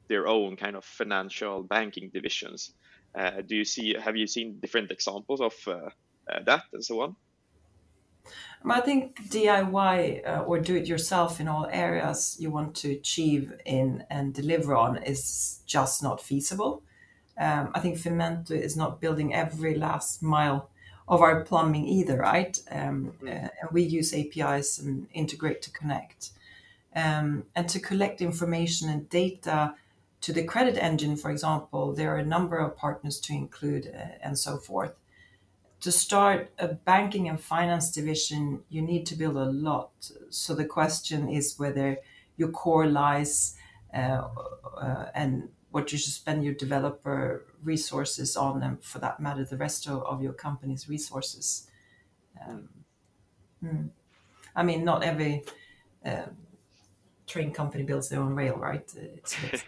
their 0.08 0.28
own 0.28 0.56
kind 0.56 0.76
of 0.76 0.86
financial 0.86 1.64
banking 1.64 2.10
divisions? 2.14 2.74
Uh, 3.16 3.42
do 3.42 3.56
you 3.56 3.66
see? 3.66 3.96
Have 3.96 4.16
you 4.16 4.28
seen 4.28 4.60
different 4.60 4.92
examples 4.92 5.42
of 5.42 5.54
uh, 5.68 5.90
uh, 6.30 6.44
that 6.46 6.64
and 6.74 6.84
so 6.84 7.02
on? 7.02 7.16
I 8.68 8.82
think 8.82 9.30
DIY 9.30 10.28
uh, 10.28 10.42
or 10.42 10.60
do 10.60 10.76
it 10.76 10.88
yourself 10.88 11.40
in 11.40 11.48
all 11.48 11.68
areas 11.72 12.36
you 12.40 12.50
want 12.50 12.76
to 12.78 12.92
achieve 12.92 13.54
in 13.64 14.04
and 14.10 14.34
deliver 14.34 14.76
on 14.76 14.98
is 15.04 15.60
just 15.68 16.02
not 16.02 16.20
feasible. 16.20 16.82
Um, 17.38 17.70
I 17.76 17.80
think 17.80 17.98
Fimento 17.98 18.52
is 18.52 18.76
not 18.76 19.00
building 19.02 19.34
every 19.34 19.76
last 19.76 20.24
mile 20.24 20.70
of 21.08 21.22
our 21.22 21.44
plumbing 21.44 21.86
either, 21.86 22.18
right? 22.18 22.60
Um, 22.72 23.14
mm-hmm. 23.22 23.28
uh, 23.28 23.50
and 23.62 23.72
we 23.72 23.84
use 23.84 24.14
APIs 24.14 24.80
and 24.80 25.08
integrate 25.14 25.62
to 25.64 25.72
connect. 25.72 26.32
Um, 26.96 27.44
and 27.56 27.68
to 27.70 27.80
collect 27.80 28.22
information 28.22 28.90
and 28.90 29.10
data 29.10 29.76
to 30.26 30.34
the 30.34 30.44
credit 30.44 30.76
engine, 30.84 31.16
for 31.16 31.30
example, 31.30 31.94
there 31.94 32.12
are 32.16 32.18
a 32.18 32.26
number 32.26 32.58
of 32.58 32.76
partners 32.76 33.20
to 33.20 33.32
include 33.32 33.86
uh, 33.94 34.18
and 34.24 34.40
so 34.40 34.58
forth. 34.58 34.96
To 35.82 35.92
start 35.92 36.52
a 36.58 36.70
banking 36.70 37.30
and 37.30 37.40
finance 37.40 37.92
division, 37.92 38.64
you 38.68 38.82
need 38.82 39.06
to 39.06 39.16
build 39.16 39.36
a 39.36 39.46
lot. 39.46 39.92
So 40.32 40.56
the 40.56 40.66
question 40.66 41.30
is 41.30 41.60
whether 41.60 42.00
your 42.38 42.50
core 42.50 42.88
lies 42.88 43.56
uh, 43.94 44.24
uh, 44.76 45.06
and 45.14 45.50
what 45.70 45.92
you 45.92 46.00
should 46.00 46.14
spend 46.14 46.44
your 46.44 46.56
developer 46.56 47.46
resources 47.64 48.36
on, 48.36 48.64
and 48.64 48.84
for 48.84 48.98
that 48.98 49.20
matter, 49.20 49.46
the 49.46 49.58
rest 49.58 49.88
of, 49.88 50.02
of 50.06 50.24
your 50.24 50.34
company's 50.34 50.90
resources. 50.90 51.68
Um, 52.44 52.70
hmm. 53.62 53.88
I 54.56 54.64
mean, 54.64 54.84
not 54.84 55.04
every 55.04 55.44
uh, 56.04 56.30
train 57.28 57.52
company 57.52 57.84
builds 57.84 58.10
their 58.10 58.22
own 58.22 58.36
rail, 58.36 58.56
right? 58.56 58.90
It's 58.96 59.36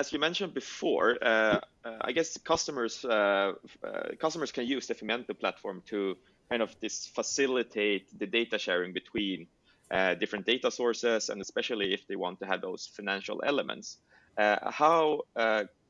As 0.00 0.12
you 0.12 0.20
mentioned 0.20 0.54
before, 0.54 1.18
uh, 1.20 1.58
uh, 1.84 1.96
I 2.00 2.12
guess 2.12 2.38
customers 2.38 3.04
uh, 3.04 3.54
uh, 3.82 4.14
customers 4.20 4.52
can 4.52 4.64
use 4.64 4.86
the 4.86 4.94
Fimento 4.94 5.36
platform 5.36 5.82
to 5.86 6.16
kind 6.48 6.62
of 6.62 6.74
this 6.80 7.06
facilitate 7.06 8.06
the 8.16 8.26
data 8.26 8.58
sharing 8.58 8.92
between 8.92 9.48
uh, 9.90 10.14
different 10.14 10.46
data 10.46 10.70
sources, 10.70 11.30
and 11.30 11.40
especially 11.40 11.92
if 11.92 12.06
they 12.06 12.14
want 12.14 12.38
to 12.38 12.46
have 12.46 12.60
those 12.60 12.86
financial 12.86 13.42
elements. 13.44 13.98
Uh, 14.36 14.70
how 14.70 15.22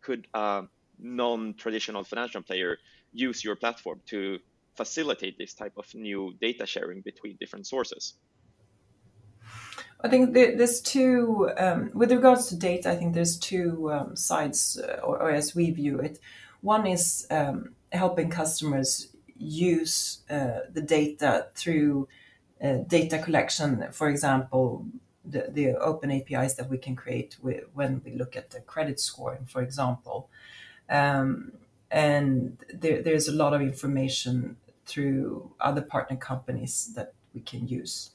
could 0.01 0.27
a 0.33 0.63
non-traditional 0.99 2.03
financial 2.03 2.41
player 2.41 2.79
use 3.13 3.45
your 3.45 3.57
platform 3.57 4.01
to 4.07 4.39
facilitate 4.75 5.37
this 5.37 5.53
type 5.53 5.77
of 5.77 5.95
new 5.95 6.35
data 6.41 6.65
sharing 6.65 7.03
between 7.03 7.37
different 7.37 7.67
sources? 7.67 8.15
I 10.01 10.09
think 10.09 10.33
there's 10.33 10.81
two, 10.81 11.51
um, 11.57 11.91
with 11.93 12.13
regards 12.13 12.47
to 12.49 12.57
data, 12.57 12.91
I 12.91 12.97
think 12.97 13.15
there's 13.15 13.37
two 13.37 13.93
um, 13.93 14.15
sides, 14.15 14.79
uh, 14.79 15.01
or, 15.03 15.21
or, 15.21 15.31
as 15.31 15.57
we 15.57 15.73
view 15.73 15.99
it. 15.99 16.21
One 16.61 16.87
is 16.87 17.27
um, 17.31 17.75
helping 17.91 18.31
customers 18.31 19.09
use 19.37 20.21
uh, 20.31 20.61
the 20.73 20.83
data 20.83 21.49
through 21.57 22.09
uh, 22.63 22.79
data 22.87 23.19
collection, 23.19 23.87
for 23.91 24.09
example, 24.09 24.87
the, 25.25 25.49
the 25.51 25.77
open 25.77 26.13
APIs 26.13 26.55
that 26.55 26.71
we 26.71 26.79
can 26.79 26.95
create 26.95 27.37
with, 27.43 27.65
when 27.75 28.01
we 28.05 28.13
look 28.13 28.37
at 28.37 28.51
the 28.51 28.61
credit 28.61 29.01
scoring, 29.01 29.47
for 29.47 29.63
example. 29.63 30.29
Um, 30.89 31.53
and 31.91 32.57
there, 32.73 33.03
there's 33.03 33.27
a 33.27 33.33
lot 33.33 33.53
of 33.53 33.61
information 33.61 34.57
through 34.87 35.51
other 35.61 35.83
partner 35.83 36.17
companies 36.17 36.93
that 36.95 37.15
we 37.35 37.41
can 37.41 37.67
use. 37.67 38.11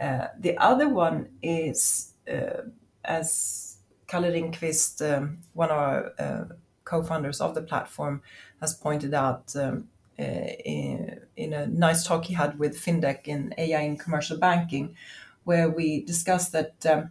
Uh, 0.00 0.28
the 0.38 0.56
other 0.58 0.88
one 0.88 1.28
is, 1.42 2.12
uh, 2.30 2.62
as 3.04 3.76
Kalle 4.06 4.24
Ringqvist, 4.24 5.00
um, 5.16 5.38
one 5.54 5.70
of 5.70 5.76
our 5.76 6.12
uh, 6.18 6.44
co-founders 6.84 7.40
of 7.40 7.54
the 7.54 7.62
platform, 7.62 8.22
has 8.60 8.74
pointed 8.74 9.14
out 9.14 9.54
um, 9.56 9.88
uh, 10.18 10.22
in, 10.22 11.20
in, 11.36 11.52
a 11.52 11.66
nice 11.66 12.04
talk 12.04 12.24
he 12.24 12.34
had 12.34 12.58
with 12.58 12.76
FinDeck 12.76 13.26
in 13.26 13.54
AI 13.56 13.80
in 13.80 13.96
commercial 13.96 14.38
banking, 14.38 14.94
where 15.44 15.68
we 15.68 16.02
discussed 16.04 16.52
that 16.52 16.74
um, 16.86 17.10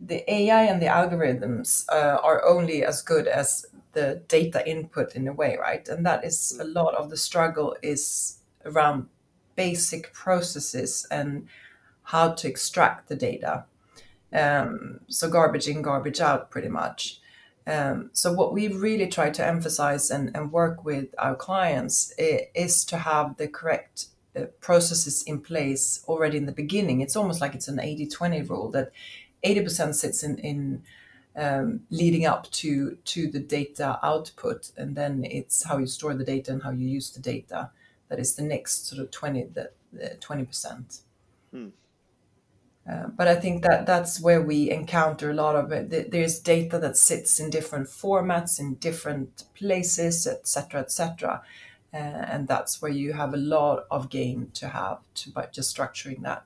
the 0.00 0.30
AI 0.32 0.64
and 0.64 0.80
the 0.80 0.86
algorithms 0.86 1.84
uh, 1.90 2.18
are 2.22 2.44
only 2.44 2.84
as 2.84 3.02
good 3.02 3.26
as 3.26 3.66
the 3.92 4.22
data 4.28 4.68
input 4.68 5.14
in 5.14 5.28
a 5.28 5.32
way, 5.32 5.56
right? 5.60 5.86
And 5.88 6.04
that 6.04 6.24
is 6.24 6.58
a 6.60 6.64
lot 6.64 6.94
of 6.94 7.10
the 7.10 7.16
struggle 7.16 7.76
is 7.82 8.38
around 8.64 9.08
basic 9.56 10.12
processes 10.12 11.06
and 11.10 11.46
how 12.04 12.32
to 12.32 12.48
extract 12.48 13.08
the 13.08 13.16
data. 13.16 13.64
Um, 14.32 15.00
so 15.08 15.28
garbage 15.28 15.68
in, 15.68 15.82
garbage 15.82 16.20
out, 16.20 16.50
pretty 16.50 16.68
much. 16.68 17.20
Um, 17.66 18.10
so 18.12 18.32
what 18.32 18.52
we 18.52 18.68
really 18.68 19.06
try 19.06 19.30
to 19.30 19.46
emphasize 19.46 20.10
and, 20.10 20.30
and 20.34 20.52
work 20.52 20.84
with 20.84 21.14
our 21.18 21.34
clients 21.34 22.12
is 22.18 22.84
to 22.86 22.98
have 22.98 23.36
the 23.36 23.48
correct 23.48 24.06
uh, 24.36 24.46
processes 24.60 25.22
in 25.22 25.40
place 25.40 26.04
already 26.06 26.36
in 26.36 26.46
the 26.46 26.52
beginning. 26.52 27.00
It's 27.00 27.16
almost 27.16 27.40
like 27.40 27.54
it's 27.54 27.68
an 27.68 27.78
80-20 27.78 28.48
rule 28.50 28.70
that 28.72 28.92
80% 29.44 29.94
sits 29.94 30.22
in, 30.22 30.38
in 30.38 30.82
um, 31.36 31.80
leading 31.90 32.26
up 32.26 32.50
to 32.52 32.96
to 33.04 33.26
the 33.26 33.40
data 33.40 33.98
output, 34.02 34.70
and 34.76 34.94
then 34.94 35.24
it's 35.24 35.64
how 35.64 35.78
you 35.78 35.86
store 35.86 36.14
the 36.14 36.24
data 36.24 36.52
and 36.52 36.62
how 36.62 36.70
you 36.70 36.86
use 36.86 37.10
the 37.10 37.20
data. 37.20 37.70
That 38.08 38.20
is 38.20 38.36
the 38.36 38.42
next 38.42 38.86
sort 38.86 39.02
of 39.02 39.10
20 39.10 39.44
the, 39.44 39.70
the 39.92 40.16
20%. 40.20 41.00
Hmm. 41.50 41.68
Uh, 42.90 43.06
but 43.06 43.26
I 43.26 43.34
think 43.34 43.62
that 43.62 43.86
that's 43.86 44.20
where 44.20 44.42
we 44.42 44.70
encounter 44.70 45.30
a 45.30 45.34
lot 45.34 45.56
of 45.56 45.72
it. 45.72 46.10
There's 46.10 46.38
data 46.38 46.78
that 46.80 46.98
sits 46.98 47.40
in 47.40 47.48
different 47.48 47.86
formats, 47.86 48.60
in 48.60 48.74
different 48.74 49.44
places, 49.54 50.26
etc., 50.26 50.80
etc. 50.80 51.42
uh, 51.94 51.96
and 51.96 52.46
that's 52.46 52.82
where 52.82 52.90
you 52.90 53.14
have 53.14 53.32
a 53.32 53.38
lot 53.38 53.84
of 53.90 54.10
gain 54.10 54.50
to 54.54 54.68
have 54.68 54.98
to 55.14 55.30
by 55.30 55.46
just 55.50 55.74
structuring 55.74 56.22
that. 56.22 56.44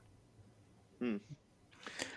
Mm. 1.01 1.19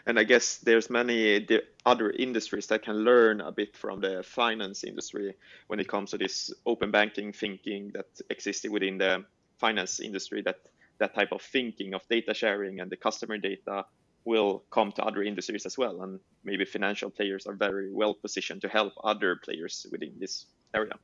And 0.07 0.19
I 0.19 0.25
guess 0.25 0.59
there's 0.59 0.89
many 0.89 1.47
other 1.85 2.11
industries 2.11 2.67
that 2.69 2.83
can 2.83 3.05
learn 3.05 3.41
a 3.41 3.51
bit 3.51 3.77
from 3.77 4.01
the 4.01 4.23
finance 4.23 4.85
industry 4.85 5.35
when 5.67 5.81
it 5.81 5.89
comes 5.89 6.11
to 6.11 6.19
this 6.19 6.53
open 6.65 6.93
banking 6.93 7.33
thinking 7.33 7.91
that 7.95 8.07
existed 8.31 8.71
within 8.71 8.99
the 8.99 9.25
finance 9.59 9.99
industry. 9.99 10.43
That 10.43 10.59
that 10.99 11.15
type 11.15 11.33
of 11.33 11.43
thinking 11.43 11.95
of 11.95 12.07
data 12.09 12.35
sharing 12.35 12.79
and 12.81 12.91
the 12.91 12.97
customer 12.97 13.39
data 13.39 13.85
will 14.25 14.65
come 14.71 14.93
to 14.93 15.05
other 15.05 15.23
industries 15.23 15.67
as 15.67 15.77
well, 15.77 16.03
and 16.03 16.21
maybe 16.45 16.65
financial 16.65 17.11
players 17.11 17.47
are 17.47 17.55
very 17.55 17.93
well 17.93 18.15
positioned 18.15 18.61
to 18.63 18.69
help 18.69 18.93
other 19.05 19.37
players 19.45 19.87
within 19.91 20.13
this 20.19 20.47
area. 20.75 20.95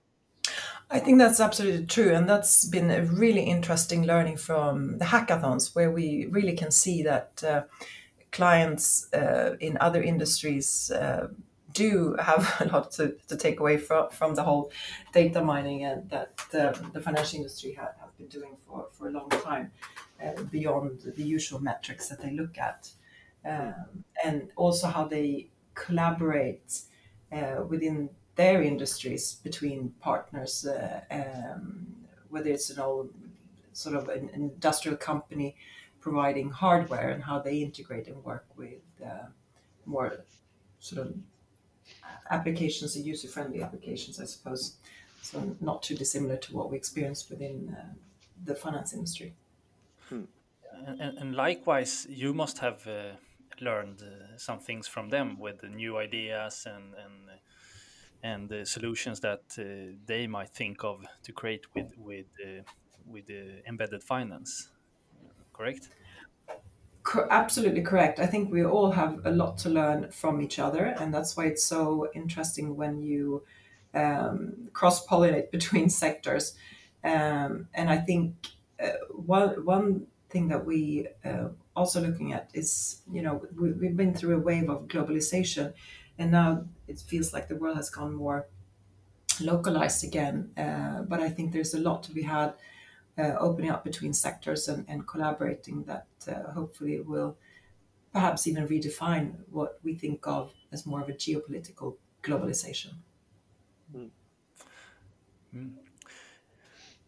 I 0.90 0.98
think 1.00 1.18
that's 1.18 1.40
absolutely 1.40 1.86
true, 1.86 2.14
and 2.14 2.28
that's 2.28 2.64
been 2.64 2.90
a 2.90 3.04
really 3.04 3.42
interesting 3.42 4.06
learning 4.06 4.38
from 4.38 4.98
the 4.98 5.04
hackathons, 5.06 5.74
where 5.74 5.90
we 5.90 6.26
really 6.30 6.56
can 6.56 6.70
see 6.70 7.02
that. 7.02 7.42
Uh, 7.44 7.62
clients 8.30 9.12
uh, 9.14 9.56
in 9.60 9.78
other 9.80 10.02
industries 10.02 10.90
uh, 10.90 11.28
do 11.72 12.16
have 12.20 12.56
a 12.60 12.66
lot 12.66 12.90
to, 12.92 13.16
to 13.28 13.36
take 13.36 13.60
away 13.60 13.76
from, 13.76 14.10
from 14.10 14.34
the 14.34 14.42
whole 14.42 14.70
data 15.12 15.42
mining 15.42 15.84
and 15.84 16.08
that 16.10 16.40
uh, 16.54 16.72
the 16.92 17.00
financial 17.00 17.36
industry 17.36 17.72
has 17.72 17.88
been 18.16 18.28
doing 18.28 18.56
for, 18.66 18.86
for 18.92 19.08
a 19.08 19.10
long 19.10 19.28
time 19.30 19.70
uh, 20.24 20.42
beyond 20.50 21.00
the 21.16 21.22
usual 21.22 21.60
metrics 21.60 22.08
that 22.08 22.20
they 22.20 22.30
look 22.30 22.58
at. 22.58 22.90
Um, 23.44 24.04
and 24.24 24.48
also 24.56 24.88
how 24.88 25.04
they 25.04 25.48
collaborate 25.74 26.80
uh, 27.32 27.62
within 27.68 28.10
their 28.34 28.62
industries 28.62 29.34
between 29.42 29.94
partners, 30.00 30.66
uh, 30.66 31.00
um, 31.10 31.86
whether 32.30 32.50
it's 32.50 32.70
an 32.70 32.80
old 32.80 33.10
sort 33.72 33.94
of 33.94 34.08
an 34.08 34.30
industrial 34.34 34.96
company 34.96 35.56
providing 36.00 36.50
hardware 36.50 37.10
and 37.10 37.22
how 37.22 37.38
they 37.38 37.58
integrate 37.58 38.06
and 38.08 38.24
work 38.24 38.46
with 38.56 38.82
uh, 39.04 39.26
more 39.86 40.24
sort 40.80 41.06
of 41.06 41.14
applications 42.30 42.96
and 42.96 43.04
user-friendly 43.04 43.62
applications, 43.62 44.20
I 44.20 44.24
suppose. 44.24 44.76
So 45.22 45.56
not 45.60 45.82
too 45.82 45.96
dissimilar 45.96 46.36
to 46.36 46.56
what 46.56 46.70
we 46.70 46.76
experience 46.76 47.28
within 47.28 47.76
uh, 47.76 47.94
the 48.44 48.54
finance 48.54 48.92
industry. 48.92 49.34
Hmm. 50.08 50.24
And, 50.86 51.18
and, 51.18 51.34
likewise, 51.34 52.06
you 52.08 52.32
must 52.32 52.58
have 52.58 52.86
uh, 52.86 53.16
learned 53.60 54.02
uh, 54.02 54.36
some 54.38 54.60
things 54.60 54.88
from 54.88 55.10
them 55.10 55.38
with 55.38 55.58
the 55.60 55.68
new 55.68 55.96
ideas 55.98 56.66
and 56.66 56.94
and 56.94 57.30
and 58.22 58.48
the 58.48 58.66
solutions 58.66 59.20
that 59.20 59.42
uh, 59.58 59.96
they 60.06 60.26
might 60.26 60.50
think 60.50 60.84
of 60.84 61.04
to 61.22 61.32
create 61.32 61.66
with 61.74 61.92
with 61.96 62.26
uh, 62.44 62.62
with 63.06 63.30
embedded 63.66 64.02
finance 64.02 64.70
correct? 65.52 65.90
absolutely 67.30 67.82
correct. 67.82 68.18
I 68.18 68.26
think 68.26 68.52
we 68.52 68.64
all 68.64 68.92
have 68.92 69.24
a 69.24 69.30
lot 69.30 69.58
to 69.58 69.70
learn 69.70 70.10
from 70.10 70.40
each 70.42 70.58
other, 70.58 70.84
and 70.84 71.12
that's 71.12 71.36
why 71.36 71.46
it's 71.46 71.64
so 71.64 72.10
interesting 72.14 72.76
when 72.76 73.02
you 73.02 73.44
um, 73.94 74.68
cross 74.72 75.06
pollinate 75.06 75.50
between 75.56 75.90
sectors. 75.90 76.54
Um, 77.02 77.68
and 77.74 77.88
I 77.90 77.98
think 77.98 78.34
uh, 78.82 78.90
one 79.10 79.64
one 79.64 80.06
thing 80.28 80.48
that 80.48 80.66
we 80.66 81.08
uh, 81.24 81.48
also 81.78 82.00
looking 82.00 82.32
at 82.32 82.50
is 82.54 83.02
you 83.12 83.22
know 83.22 83.46
we, 83.56 83.72
we've 83.72 83.96
been 83.96 84.14
through 84.14 84.36
a 84.36 84.40
wave 84.40 84.68
of 84.70 84.88
globalization, 84.88 85.74
and 86.18 86.30
now 86.32 86.66
it 86.88 87.00
feels 87.00 87.32
like 87.32 87.48
the 87.48 87.56
world 87.56 87.76
has 87.76 87.90
gone 87.90 88.14
more 88.14 88.48
localized 89.40 90.04
again. 90.04 90.52
Uh, 90.56 91.02
but 91.02 91.20
I 91.20 91.30
think 91.30 91.52
there's 91.52 91.74
a 91.74 91.80
lot 91.80 92.02
to 92.04 92.12
be 92.12 92.22
had 92.22 92.54
uh, 93.18 93.36
opening 93.38 93.70
up 93.70 93.84
between 93.84 94.14
sectors 94.14 94.68
and, 94.68 94.88
and 94.88 95.06
collaborating 95.06 95.84
that 95.84 96.08
uh, 96.28 96.52
hopefully 96.52 97.00
will 97.00 97.38
perhaps 98.12 98.46
even 98.46 98.68
redefine 98.68 99.44
what 99.50 99.80
we 99.84 99.94
think 99.94 100.26
of 100.26 100.52
as 100.72 100.86
more 100.86 101.02
of 101.02 101.08
a 101.08 101.12
geopolitical 101.12 101.98
globalization. 102.22 102.94
Mm. 103.94 104.10
Mm. 105.54 105.87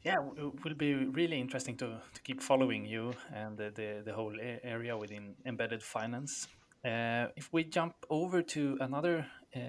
Yeah, 0.02 0.20
it 0.36 0.64
will 0.64 0.74
be 0.74 0.94
really 0.94 1.38
interesting 1.38 1.76
to, 1.76 2.00
to 2.14 2.22
keep 2.22 2.40
following 2.40 2.86
you 2.86 3.12
and 3.34 3.58
the, 3.58 3.70
the, 3.74 4.02
the 4.02 4.14
whole 4.14 4.34
area 4.64 4.96
within 4.96 5.34
embedded 5.44 5.82
finance. 5.82 6.48
Uh, 6.82 7.26
if 7.36 7.52
we 7.52 7.64
jump 7.64 7.94
over 8.08 8.40
to 8.40 8.78
another 8.80 9.26
uh, 9.54 9.60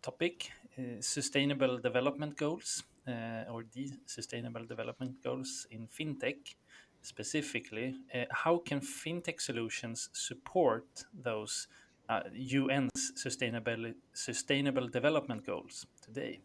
topic, 0.00 0.52
uh, 0.78 1.00
sustainable 1.00 1.78
development 1.78 2.36
goals 2.36 2.84
uh, 3.08 3.50
or 3.50 3.64
the 3.72 3.90
Sustainable 4.06 4.64
Development 4.64 5.20
Goals 5.24 5.66
in 5.72 5.88
fintech 5.88 6.54
specifically, 7.02 7.96
uh, 8.14 8.26
how 8.30 8.58
can 8.58 8.80
fintech 8.80 9.40
solutions 9.40 10.08
support 10.12 11.04
those 11.12 11.66
uh, 12.08 12.20
UN's 12.54 13.12
sustainable 13.16 13.92
sustainable 14.12 14.86
development 14.86 15.44
goals 15.44 15.84
today? 16.00 16.38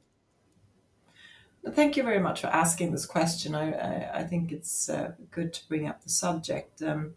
Thank 1.67 1.97
you 1.97 2.03
very 2.03 2.19
much 2.19 2.41
for 2.41 2.47
asking 2.47 2.91
this 2.91 3.05
question. 3.05 3.53
I, 3.53 3.71
I, 3.73 4.19
I 4.19 4.23
think 4.23 4.51
it's 4.51 4.89
uh, 4.89 5.11
good 5.29 5.53
to 5.53 5.67
bring 5.67 5.87
up 5.87 6.03
the 6.03 6.09
subject. 6.09 6.81
Um, 6.81 7.15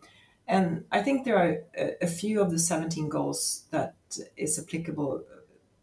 and 0.48 0.84
I 0.90 1.00
think 1.00 1.24
there 1.24 1.36
are 1.36 1.58
a, 1.76 2.04
a, 2.04 2.06
few 2.06 2.40
of 2.40 2.50
the 2.50 2.58
17 2.58 3.08
goals 3.08 3.64
that 3.70 3.94
is 4.36 4.58
applicable 4.58 5.22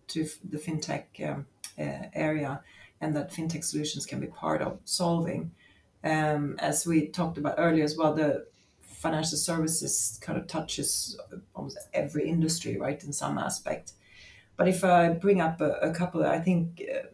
to 0.10 0.28
the 0.44 0.58
fintech 0.58 1.06
um, 1.28 1.46
uh, 1.80 2.08
area 2.14 2.62
and 3.00 3.16
that 3.16 3.32
fintech 3.32 3.64
solutions 3.64 4.06
can 4.06 4.20
be 4.20 4.28
part 4.28 4.62
of 4.62 4.80
solving. 4.84 5.52
Um, 6.04 6.56
as 6.60 6.86
we 6.86 7.08
talked 7.08 7.38
about 7.38 7.56
earlier 7.58 7.86
as 7.86 7.96
well, 7.96 8.14
the 8.14 8.46
financial 8.82 9.38
services 9.38 10.20
kind 10.22 10.38
of 10.38 10.48
touches 10.48 11.18
almost 11.56 11.78
every 11.94 12.28
industry, 12.28 12.78
right, 12.78 13.02
in 13.04 13.14
some 13.14 13.38
aspect. 13.38 13.94
But 14.58 14.68
if 14.68 14.84
I 14.84 15.10
bring 15.10 15.40
up 15.40 15.62
a, 15.62 15.72
a 15.82 15.94
couple, 15.94 16.26
I 16.26 16.40
think 16.40 16.84
uh, 16.94 17.08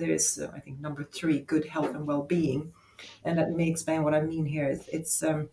there 0.00 0.10
is, 0.10 0.38
uh, 0.38 0.50
I 0.54 0.60
think, 0.60 0.80
number 0.80 1.04
three, 1.04 1.40
good 1.40 1.66
health 1.66 1.94
and 1.94 2.06
well-being, 2.06 2.72
and 3.24 3.36
let 3.36 3.52
me 3.52 3.70
explain 3.70 4.02
what 4.02 4.14
I 4.14 4.20
mean 4.20 4.46
here. 4.46 4.66
It's, 4.66 4.88
it's 4.88 5.22
um, 5.22 5.48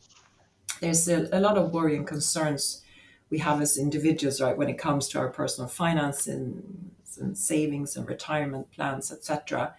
there's 0.82 1.08
a, 1.08 1.30
a, 1.32 1.40
lot 1.40 1.58
of 1.58 1.72
worry 1.72 1.96
and 1.96 2.08
concerns 2.08 2.84
we 3.30 3.40
have 3.40 3.62
as 3.62 3.78
individuals, 3.78 4.42
right, 4.42 4.58
when 4.58 4.70
it 4.70 4.78
comes 4.78 5.08
to 5.10 5.20
our 5.20 5.30
personal 5.30 5.70
finance 5.70 6.28
and 6.28 6.92
and 7.20 7.38
savings 7.38 7.96
and 7.96 8.08
retirement 8.08 8.72
plans, 8.72 9.12
etc. 9.12 9.76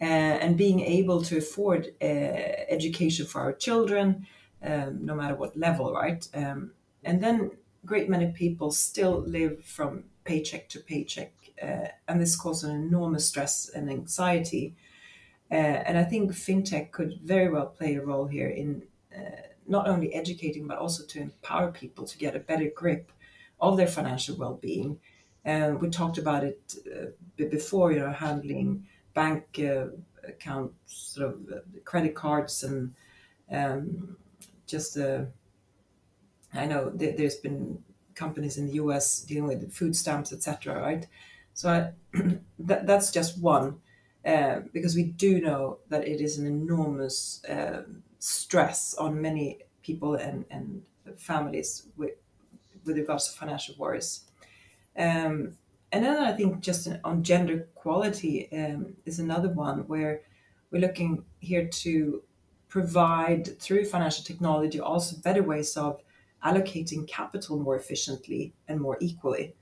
Uh, 0.00 0.04
and 0.04 0.56
being 0.58 0.80
able 0.80 1.22
to 1.22 1.38
afford 1.38 1.94
uh, 2.02 2.04
education 2.04 3.26
for 3.26 3.40
our 3.40 3.52
children, 3.52 4.26
um, 4.62 5.04
no 5.04 5.14
matter 5.14 5.34
what 5.34 5.56
level, 5.56 5.92
right? 5.92 6.28
Um, 6.34 6.72
and 7.02 7.22
then 7.22 7.52
great 7.84 8.08
many 8.08 8.30
people 8.32 8.70
still 8.72 9.20
live 9.26 9.64
from 9.64 10.04
paycheck 10.24 10.68
to 10.70 10.80
paycheck, 10.80 11.32
uh, 11.62 11.88
and 12.08 12.20
this 12.20 12.36
causes 12.36 12.70
an 12.70 12.76
enormous 12.76 13.28
stress 13.28 13.68
and 13.68 13.90
anxiety. 13.90 14.74
Uh, 15.50 15.54
and 15.54 15.96
I 15.96 16.04
think 16.04 16.32
fintech 16.32 16.90
could 16.90 17.20
very 17.22 17.48
well 17.48 17.66
play 17.66 17.94
a 17.94 18.04
role 18.04 18.26
here 18.26 18.48
in 18.48 18.82
uh, 19.16 19.42
not 19.66 19.88
only 19.88 20.12
educating 20.14 20.66
but 20.66 20.78
also 20.78 21.04
to 21.04 21.20
empower 21.20 21.70
people 21.70 22.04
to 22.04 22.18
get 22.18 22.34
a 22.34 22.40
better 22.40 22.70
grip 22.74 23.12
of 23.60 23.76
their 23.76 23.86
financial 23.86 24.36
well-being 24.36 25.00
and 25.46 25.80
we 25.80 25.88
talked 25.88 26.18
about 26.18 26.42
it 26.42 26.74
uh, 26.92 27.06
before, 27.36 27.92
you 27.92 28.00
know, 28.00 28.10
handling 28.10 28.84
bank 29.14 29.44
uh, 29.60 29.86
accounts, 30.26 30.74
sort 30.86 31.28
of 31.28 31.40
uh, 31.48 31.60
credit 31.84 32.16
cards, 32.16 32.64
and 32.64 32.92
um, 33.50 34.16
just 34.66 34.98
I 34.98 36.66
know 36.66 36.90
th- 36.90 37.16
there's 37.16 37.36
been 37.36 37.84
companies 38.16 38.58
in 38.58 38.66
the 38.66 38.72
U.S. 38.74 39.20
dealing 39.20 39.46
with 39.46 39.72
food 39.72 39.94
stamps, 39.94 40.32
etc. 40.32 40.80
Right, 40.80 41.06
so 41.56 41.70
I, 41.70 42.18
that, 42.60 42.86
that's 42.86 43.10
just 43.10 43.40
one. 43.40 43.80
Uh, 44.24 44.60
because 44.72 44.96
we 44.96 45.04
do 45.04 45.40
know 45.40 45.78
that 45.88 46.06
it 46.06 46.20
is 46.20 46.36
an 46.36 46.46
enormous 46.46 47.44
uh, 47.48 47.82
stress 48.18 48.92
on 48.94 49.22
many 49.22 49.60
people 49.82 50.16
and, 50.16 50.44
and 50.50 50.82
families 51.16 51.86
with, 51.96 52.10
with 52.84 52.98
regards 52.98 53.28
to 53.28 53.38
financial 53.38 53.76
worries. 53.78 54.24
Um, 54.98 55.56
and 55.92 56.04
then 56.04 56.16
I 56.16 56.32
think 56.32 56.60
just 56.60 56.88
on 57.04 57.22
gender 57.22 57.68
equality 57.76 58.50
um, 58.52 58.96
is 59.04 59.20
another 59.20 59.48
one 59.48 59.86
where 59.86 60.22
we're 60.72 60.80
looking 60.80 61.24
here 61.38 61.68
to 61.68 62.22
provide 62.68 63.60
through 63.60 63.84
financial 63.84 64.24
technology 64.24 64.80
also 64.80 65.16
better 65.18 65.44
ways 65.44 65.76
of 65.76 66.02
allocating 66.44 67.06
capital 67.06 67.60
more 67.60 67.76
efficiently 67.76 68.54
and 68.66 68.80
more 68.80 68.98
equally. 69.00 69.54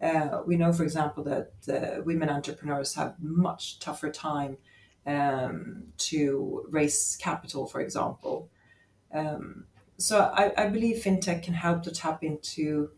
Uh, 0.00 0.42
we 0.46 0.56
know, 0.56 0.72
for 0.72 0.84
example, 0.84 1.24
that 1.24 1.52
uh, 1.68 2.02
women 2.02 2.28
entrepreneurs 2.28 2.94
have 2.94 3.14
much 3.20 3.80
tougher 3.80 4.10
time 4.10 4.56
um, 5.06 5.84
to 5.96 6.66
raise 6.70 7.16
capital, 7.20 7.66
for 7.66 7.80
example. 7.80 8.48
Um, 9.12 9.64
so 9.96 10.30
I, 10.32 10.52
I, 10.56 10.68
believe 10.68 11.02
fintech 11.02 11.42
can 11.42 11.54
help 11.54 11.82
to 11.84 11.90
tap 11.90 12.22
into 12.22 12.90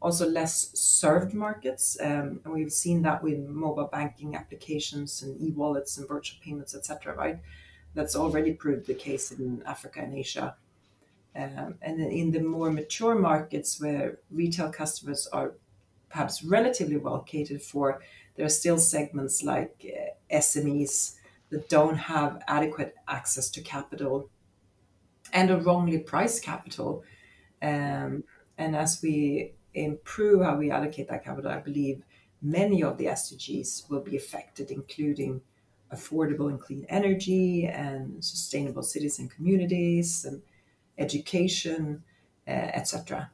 also 0.00 0.28
less 0.28 0.70
served 0.78 1.34
markets. 1.34 1.98
Um, 2.00 2.40
and 2.44 2.54
we've 2.54 2.72
seen 2.72 3.02
that 3.02 3.22
with 3.22 3.38
mobile 3.40 3.88
banking 3.92 4.36
applications 4.36 5.22
and 5.22 5.38
e-wallets 5.40 5.98
and 5.98 6.08
virtual 6.08 6.38
payments, 6.42 6.74
etc. 6.74 7.14
Right, 7.14 7.40
that's 7.94 8.16
already 8.16 8.52
proved 8.52 8.86
the 8.86 8.94
case 8.94 9.32
in 9.32 9.62
Africa 9.66 10.00
and 10.00 10.14
Asia. 10.14 10.56
Um, 11.34 11.74
and 11.82 12.00
in 12.00 12.30
the 12.30 12.40
more 12.40 12.70
mature 12.70 13.14
markets 13.14 13.78
where 13.78 14.20
retail 14.30 14.70
customers 14.70 15.26
are 15.26 15.54
perhaps 16.08 16.42
relatively 16.44 16.96
well 16.96 17.20
catered 17.20 17.62
for, 17.62 18.00
there 18.36 18.46
are 18.46 18.50
still 18.50 18.78
segments 18.78 19.42
like 19.42 19.84
uh, 19.84 20.36
SMEs 20.36 21.16
that 21.50 21.68
don't 21.68 21.96
have 21.96 22.42
adequate 22.48 22.94
access 23.08 23.50
to 23.50 23.60
capital 23.60 24.28
and 25.32 25.50
a 25.50 25.56
wrongly 25.56 25.98
priced 25.98 26.42
capital. 26.42 27.02
Um, 27.62 28.24
and 28.58 28.76
as 28.76 29.00
we 29.02 29.52
improve 29.74 30.42
how 30.42 30.56
we 30.56 30.70
allocate 30.70 31.08
that 31.08 31.24
capital, 31.24 31.50
I 31.50 31.58
believe 31.58 32.02
many 32.42 32.82
of 32.82 32.98
the 32.98 33.06
SDGs 33.06 33.90
will 33.90 34.00
be 34.00 34.16
affected, 34.16 34.70
including 34.70 35.40
affordable 35.92 36.48
and 36.48 36.60
clean 36.60 36.86
energy 36.88 37.66
and 37.66 38.24
sustainable 38.24 38.82
cities 38.82 39.18
and 39.18 39.30
communities 39.30 40.24
and 40.24 40.42
education, 40.98 42.02
uh, 42.48 42.50
etc. 42.50 43.30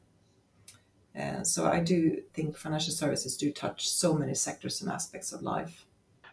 Uh, 1.19 1.45
so 1.45 1.67
I 1.67 1.81
do 1.81 2.23
think 2.33 2.57
financial 2.57 2.93
services 2.93 3.37
do 3.37 3.53
touch 3.53 3.89
so 3.89 4.15
many 4.15 4.35
sectors 4.35 4.81
and 4.81 4.91
aspects 4.91 5.33
of 5.33 5.43
life. 5.43 5.85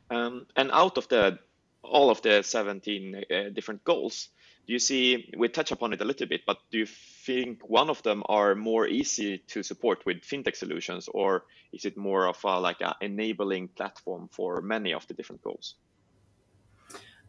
Um, 0.10 0.46
and 0.56 0.72
out 0.72 0.98
of 0.98 1.08
the 1.10 1.40
all 1.82 2.10
of 2.10 2.22
the 2.22 2.44
17 2.44 3.16
uh, 3.16 3.50
different 3.54 3.84
goals, 3.84 4.30
do 4.68 4.74
you 4.74 4.80
see 4.80 5.32
we 5.38 5.48
touch 5.50 5.72
upon 5.72 5.94
it 5.94 6.02
a 6.02 6.06
little 6.06 6.28
bit, 6.28 6.42
but 6.46 6.60
do 6.72 6.78
you 6.80 6.86
think 6.86 7.68
one 7.70 7.90
of 7.90 8.04
them 8.04 8.24
are 8.28 8.56
more 8.56 8.88
easy 8.88 9.40
to 9.48 9.64
support 9.64 10.06
with 10.06 10.22
fintech 10.22 10.56
solutions, 10.56 11.10
or 11.14 11.46
is 11.74 11.86
it 11.86 11.98
more 11.98 12.28
of 12.28 12.38
a, 12.44 12.60
like 12.60 12.82
an 12.82 12.94
enabling 13.02 13.68
platform 13.70 14.30
for 14.32 14.62
many 14.62 14.94
of 14.94 15.08
the 15.08 15.14
different 15.14 15.42
goals? 15.42 15.76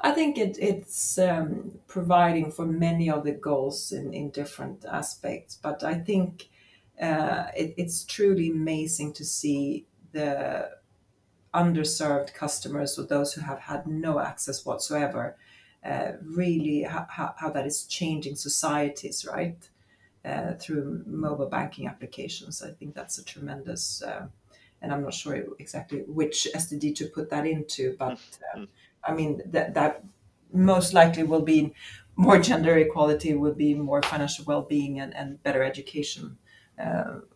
I 0.02 0.12
think 0.12 0.38
it, 0.38 0.56
it's 0.58 1.18
um, 1.18 1.78
providing 1.86 2.50
for 2.50 2.64
many 2.64 3.10
of 3.10 3.24
the 3.24 3.32
goals 3.32 3.92
in, 3.92 4.14
in 4.14 4.30
different 4.30 4.84
aspects, 4.84 5.58
but 5.62 5.84
I 5.84 5.94
think 5.94 6.48
uh, 7.00 7.46
it, 7.56 7.74
it's 7.76 8.04
truly 8.04 8.50
amazing 8.50 9.12
to 9.14 9.24
see 9.24 9.86
the 10.12 10.70
underserved 11.54 12.34
customers 12.34 12.98
or 12.98 13.04
those 13.04 13.32
who 13.32 13.40
have 13.40 13.58
had 13.58 13.86
no 13.86 14.20
access 14.20 14.64
whatsoever. 14.64 15.36
Uh, 15.84 16.12
really, 16.22 16.82
how, 16.82 17.06
how 17.38 17.50
that 17.50 17.66
is 17.66 17.84
changing 17.84 18.36
societies, 18.36 19.24
right? 19.24 19.68
Uh, 20.22 20.52
through 20.54 21.02
mobile 21.06 21.48
banking 21.48 21.86
applications. 21.86 22.62
I 22.62 22.72
think 22.72 22.94
that's 22.94 23.16
a 23.16 23.24
tremendous, 23.24 24.02
uh, 24.02 24.26
and 24.82 24.92
I'm 24.92 25.02
not 25.02 25.14
sure 25.14 25.42
exactly 25.58 26.00
which 26.00 26.46
SDG 26.54 26.94
to 26.96 27.06
put 27.06 27.30
that 27.30 27.46
into, 27.46 27.96
but 27.98 28.18
mm-hmm. 28.18 28.64
I 29.02 29.14
mean 29.14 29.40
that 29.46 29.72
that 29.72 30.04
most 30.52 30.92
likely 30.92 31.22
will 31.22 31.40
be 31.40 31.72
more 32.16 32.38
gender 32.38 32.76
equality, 32.76 33.32
will 33.32 33.54
be 33.54 33.72
more 33.72 34.02
financial 34.02 34.44
well-being, 34.44 35.00
and, 35.00 35.16
and 35.16 35.42
better 35.42 35.62
education 35.62 36.36
uh, 36.36 36.39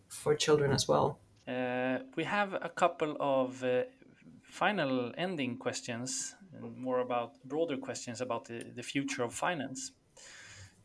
for 0.07 0.35
children 0.35 0.71
as 0.71 0.87
well. 0.87 1.19
Uh, 1.47 1.99
we 2.15 2.23
have 2.23 2.53
a 2.53 2.69
couple 2.69 3.15
of 3.19 3.63
uh, 3.63 3.83
final 4.43 5.11
ending 5.17 5.57
questions, 5.57 6.35
and 6.53 6.77
more 6.77 6.99
about 6.99 7.35
broader 7.43 7.77
questions 7.77 8.21
about 8.21 8.45
the, 8.45 8.63
the 8.75 8.83
future 8.83 9.23
of 9.23 9.33
finance. 9.33 9.91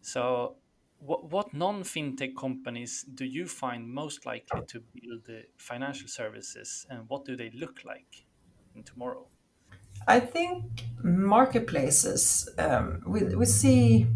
So, 0.03 0.57
what, 0.99 1.31
what 1.31 1.55
non 1.55 1.83
fintech 1.83 2.37
companies 2.37 3.05
do 3.15 3.25
you 3.25 3.47
find 3.47 3.89
most 3.89 4.27
likely 4.27 4.63
to 4.67 4.81
build 4.81 5.25
the 5.25 5.45
financial 5.57 6.09
services, 6.09 6.87
and 6.91 7.09
what 7.09 7.25
do 7.25 7.37
they 7.37 7.51
look 7.51 7.85
like 7.85 8.27
in 8.75 8.83
tomorrow? 8.83 9.27
I 10.07 10.21
think 10.21 10.85
marketplaces, 11.03 12.49
um, 12.59 13.03
we, 13.07 13.23
we 13.35 13.45
see 13.47 14.07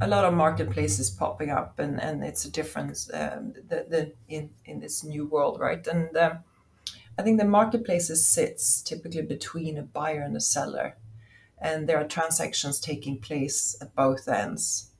a 0.00 0.08
lot 0.08 0.24
of 0.24 0.34
marketplaces 0.34 1.10
popping 1.10 1.50
up, 1.50 1.78
and, 1.78 2.00
and 2.00 2.24
it's 2.24 2.44
a 2.44 2.50
difference 2.50 3.10
um, 3.12 3.52
the, 3.68 3.86
the, 3.88 4.12
in, 4.28 4.50
in 4.64 4.80
this 4.80 5.04
new 5.04 5.26
world, 5.26 5.60
right? 5.60 5.86
And 5.86 6.16
um, 6.16 6.38
I 7.18 7.22
think 7.22 7.38
the 7.38 7.44
marketplaces 7.44 8.26
sits 8.26 8.80
typically 8.80 9.22
between 9.22 9.76
a 9.76 9.82
buyer 9.82 10.22
and 10.22 10.36
a 10.36 10.40
seller, 10.40 10.96
and 11.58 11.88
there 11.88 11.98
are 11.98 12.08
transactions 12.08 12.80
taking 12.80 13.18
place 13.18 13.76
at 13.80 13.94
both 13.94 14.26
ends. 14.26 14.90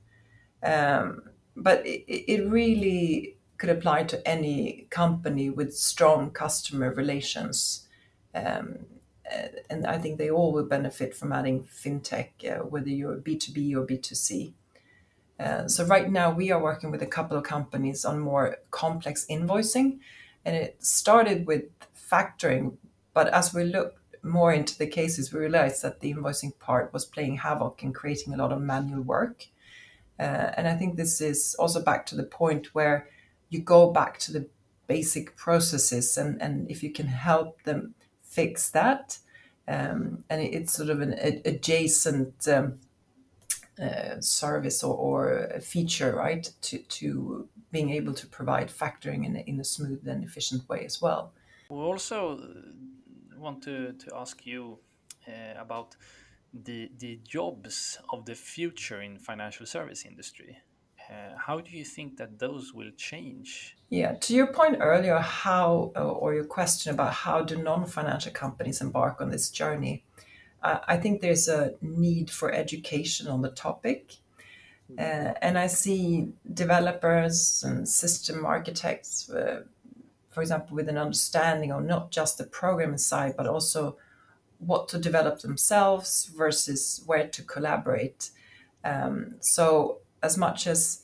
Um, 0.63 1.23
but 1.55 1.85
it, 1.85 2.05
it 2.07 2.47
really 2.47 3.37
could 3.57 3.69
apply 3.69 4.03
to 4.03 4.27
any 4.27 4.87
company 4.89 5.49
with 5.49 5.75
strong 5.75 6.31
customer 6.31 6.93
relations. 6.93 7.87
Um, 8.33 8.85
and 9.69 9.87
I 9.87 9.97
think 9.97 10.17
they 10.17 10.29
all 10.29 10.51
will 10.51 10.65
benefit 10.65 11.15
from 11.15 11.31
adding 11.31 11.63
fintech, 11.63 12.29
uh, 12.43 12.65
whether 12.65 12.89
you're 12.89 13.17
B2B 13.17 13.75
or 13.75 13.85
B2C. 13.85 14.53
Uh, 15.41 15.67
so 15.67 15.83
right 15.85 16.11
now 16.11 16.31
we 16.31 16.51
are 16.51 16.61
working 16.61 16.91
with 16.91 17.01
a 17.01 17.07
couple 17.07 17.35
of 17.37 17.43
companies 17.43 18.05
on 18.05 18.19
more 18.19 18.57
complex 18.69 19.25
invoicing, 19.29 19.99
and 20.45 20.55
it 20.55 20.75
started 20.83 21.47
with 21.47 21.63
factoring, 22.11 22.77
but 23.13 23.27
as 23.33 23.53
we 23.53 23.63
looked 23.63 23.97
more 24.23 24.53
into 24.53 24.77
the 24.77 24.85
cases, 24.85 25.33
we 25.33 25.39
realized 25.39 25.81
that 25.81 25.99
the 25.99 26.13
invoicing 26.13 26.57
part 26.59 26.93
was 26.93 27.05
playing 27.05 27.37
havoc 27.37 27.81
and 27.81 27.95
creating 27.95 28.33
a 28.33 28.37
lot 28.37 28.51
of 28.51 28.61
manual 28.61 29.01
work. 29.01 29.47
Uh, 30.19 30.51
and 30.55 30.67
I 30.67 30.75
think 30.75 30.95
this 30.95 31.21
is 31.21 31.55
also 31.57 31.81
back 31.81 32.05
to 32.07 32.15
the 32.15 32.23
point 32.23 32.75
where 32.75 33.07
you 33.49 33.59
go 33.59 33.89
back 33.91 34.19
to 34.19 34.31
the 34.31 34.47
basic 34.85 35.35
processes, 35.35 36.17
and, 36.17 36.39
and 36.39 36.69
if 36.69 36.83
you 36.83 36.91
can 36.91 37.07
help 37.07 37.63
them 37.63 37.95
fix 38.21 38.69
that. 38.69 39.17
Um, 39.67 40.23
and 40.29 40.41
it's 40.41 40.73
sort 40.73 40.89
of 40.89 41.01
an 41.01 41.13
adjacent 41.45 42.47
um, 42.47 42.79
uh, 43.81 44.21
service 44.21 44.83
or, 44.83 44.95
or, 44.95 45.59
feature, 45.59 46.15
right, 46.15 46.51
to, 46.61 46.77
to 46.77 47.47
being 47.71 47.89
able 47.89 48.13
to 48.13 48.27
provide 48.27 48.69
factoring 48.69 49.25
in, 49.25 49.35
in 49.35 49.59
a 49.59 49.63
smooth 49.63 50.07
and 50.07 50.23
efficient 50.23 50.67
way 50.69 50.85
as 50.85 51.01
well. 51.01 51.33
We 51.69 51.77
also 51.77 52.39
want 53.37 53.63
to, 53.63 53.93
to 53.93 54.15
ask 54.15 54.45
you 54.45 54.79
uh, 55.27 55.59
about 55.59 55.95
the, 56.53 56.91
the 56.99 57.19
jobs 57.27 57.97
of 58.11 58.25
the 58.25 58.35
future 58.35 59.01
in 59.01 59.17
financial 59.17 59.65
service 59.65 60.05
industry. 60.05 60.57
Uh, 61.09 61.35
how 61.37 61.59
do 61.59 61.71
you 61.71 61.83
think 61.83 62.17
that 62.17 62.39
those 62.39 62.73
will 62.73 62.91
change? 62.95 63.75
Yeah, 63.89 64.13
to 64.13 64.33
your 64.33 64.47
point 64.47 64.77
earlier, 64.79 65.17
how 65.17 65.91
uh, 65.95 66.07
or 66.07 66.33
your 66.33 66.45
question 66.45 66.93
about 66.93 67.13
how 67.13 67.41
do 67.41 67.61
non-financial 67.61 68.31
companies 68.31 68.79
embark 68.79 69.19
on 69.19 69.29
this 69.29 69.49
journey, 69.49 70.05
uh, 70.63 70.79
I 70.87 70.97
think 70.97 71.21
there's 71.21 71.47
a 71.47 71.73
need 71.81 72.29
for 72.29 72.51
education 72.51 73.27
on 73.27 73.41
the 73.41 73.51
topic, 73.51 74.15
hmm. 74.87 74.99
uh, 74.99 75.33
and 75.41 75.57
I 75.57 75.67
see 75.67 76.29
developers 76.53 77.63
and 77.65 77.87
system 77.87 78.45
architects, 78.45 79.29
uh, 79.29 79.63
for 80.29 80.41
example, 80.41 80.75
with 80.75 80.89
an 80.89 80.97
understanding 80.97 81.71
of 81.71 81.83
not 81.83 82.11
just 82.11 82.37
the 82.37 82.45
programming 82.45 82.97
side 82.97 83.35
but 83.35 83.47
also 83.47 83.97
what 84.59 84.87
to 84.89 84.99
develop 84.99 85.39
themselves 85.39 86.25
versus 86.35 87.01
where 87.05 87.27
to 87.27 87.41
collaborate. 87.43 88.29
Um, 88.83 89.35
so 89.39 89.99
as 90.21 90.37
much 90.37 90.67
as 90.67 91.03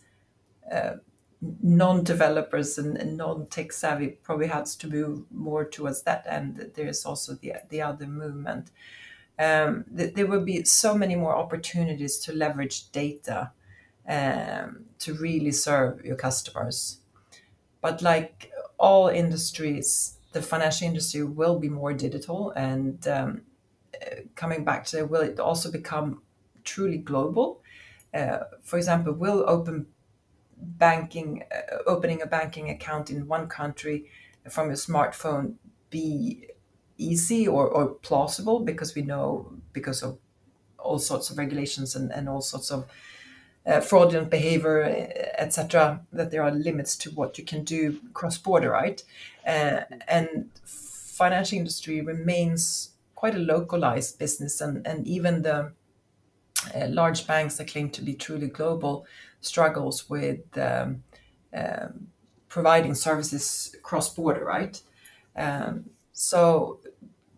uh, 0.71 0.97
non-developers 1.41 2.77
and, 2.77 2.97
and, 2.97 3.17
non-tech 3.17 3.71
savvy 3.71 4.07
probably 4.23 4.47
has 4.47 4.75
to 4.75 4.87
move 4.87 5.23
more 5.31 5.65
towards 5.65 6.03
that 6.03 6.25
end. 6.27 6.71
There's 6.75 7.05
also 7.05 7.35
the 7.35 7.53
the 7.69 7.81
other 7.81 8.07
movement. 8.07 8.71
Um, 9.39 9.85
th- 9.95 10.13
there 10.15 10.25
will 10.25 10.43
be 10.43 10.63
so 10.63 10.95
many 10.95 11.15
more 11.15 11.35
opportunities 11.35 12.17
to 12.19 12.33
leverage 12.33 12.91
data 12.91 13.51
um, 14.07 14.85
to 14.99 15.13
really 15.13 15.51
serve 15.51 16.03
your 16.03 16.15
customers. 16.15 16.99
But 17.81 18.01
like 18.01 18.51
all 18.77 19.07
industries, 19.07 20.17
the 20.33 20.41
financial 20.41 20.87
industry 20.87 21.23
will 21.23 21.59
be 21.59 21.69
more 21.69 21.93
digital, 21.93 22.51
and 22.51 23.07
um, 23.07 23.41
uh, 24.01 24.21
coming 24.35 24.63
back 24.63 24.85
to 24.85 25.03
will 25.03 25.21
it 25.21 25.39
also 25.39 25.71
become 25.71 26.21
truly 26.63 26.97
global? 26.97 27.61
Uh, 28.13 28.39
for 28.63 28.77
example, 28.77 29.13
will 29.13 29.43
open 29.47 29.87
banking, 30.57 31.43
uh, 31.51 31.77
opening 31.85 32.21
a 32.21 32.25
banking 32.25 32.69
account 32.69 33.09
in 33.09 33.27
one 33.27 33.47
country 33.47 34.09
from 34.49 34.67
your 34.67 34.75
smartphone 34.75 35.55
be 35.89 36.47
easy 36.97 37.47
or, 37.47 37.67
or 37.67 37.87
plausible 37.87 38.59
because 38.59 38.95
we 38.95 39.01
know 39.01 39.51
because 39.73 40.03
of 40.03 40.17
all 40.77 40.99
sorts 40.99 41.29
of 41.29 41.37
regulations 41.37 41.95
and, 41.95 42.11
and 42.11 42.29
all 42.29 42.41
sorts 42.41 42.71
of 42.71 42.89
uh, 43.65 43.81
fraudulent 43.81 44.29
behavior, 44.29 44.81
etc., 45.37 46.01
that 46.13 46.31
there 46.31 46.41
are 46.41 46.51
limits 46.51 46.95
to 46.95 47.11
what 47.11 47.37
you 47.37 47.43
can 47.43 47.63
do 47.63 47.99
cross 48.13 48.37
border, 48.37 48.71
right? 48.71 49.03
Uh, 49.45 49.81
and 50.07 50.49
financial 50.63 51.57
industry 51.57 51.99
remains 52.01 52.91
quite 53.15 53.35
a 53.35 53.39
localized 53.39 54.17
business, 54.19 54.61
and, 54.61 54.87
and 54.87 55.05
even 55.05 55.41
the 55.41 55.71
uh, 56.73 56.87
large 56.87 57.27
banks 57.27 57.57
that 57.57 57.67
claim 57.67 57.89
to 57.89 58.01
be 58.01 58.13
truly 58.13 58.47
global 58.47 59.05
struggles 59.41 60.09
with 60.09 60.57
um, 60.57 61.03
um, 61.53 62.07
providing 62.47 62.95
services 62.95 63.75
cross 63.83 64.13
border, 64.13 64.45
right? 64.45 64.81
Um, 65.35 65.89
so, 66.13 66.79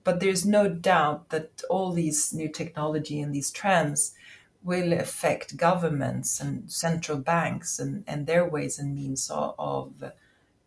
but 0.03 0.19
there's 0.19 0.45
no 0.45 0.69
doubt 0.69 1.29
that 1.29 1.61
all 1.69 1.91
these 1.91 2.33
new 2.33 2.49
technology 2.49 3.19
and 3.19 3.33
these 3.33 3.51
trends 3.51 4.13
will 4.63 4.93
affect 4.93 5.57
governments 5.57 6.39
and 6.39 6.71
central 6.71 7.17
banks 7.17 7.79
and, 7.79 8.03
and 8.07 8.27
their 8.27 8.45
ways 8.45 8.77
and 8.79 8.93
means 8.93 9.29
of, 9.29 9.55
of 9.57 10.11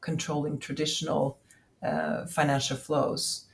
controlling 0.01 0.59
traditional 0.59 1.39
uh, 1.83 2.27
financial 2.27 2.77
flows. 2.77 3.47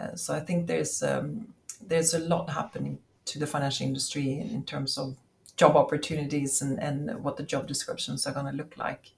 Uh, 0.00 0.14
so 0.14 0.34
I 0.34 0.40
think 0.40 0.66
there's 0.66 1.02
um, 1.02 1.54
there's 1.84 2.14
a 2.14 2.18
lot 2.18 2.50
happening 2.50 2.98
to 3.24 3.38
the 3.38 3.46
financial 3.46 3.86
industry 3.86 4.32
in, 4.32 4.48
in 4.50 4.64
terms 4.64 4.96
of 4.96 5.16
job 5.56 5.76
opportunities 5.76 6.62
and, 6.62 6.82
and 6.82 7.22
what 7.22 7.36
the 7.36 7.42
job 7.42 7.66
descriptions 7.66 8.26
are 8.26 8.32
going 8.32 8.46
to 8.46 8.52
look 8.52 8.76
like. 8.76 9.12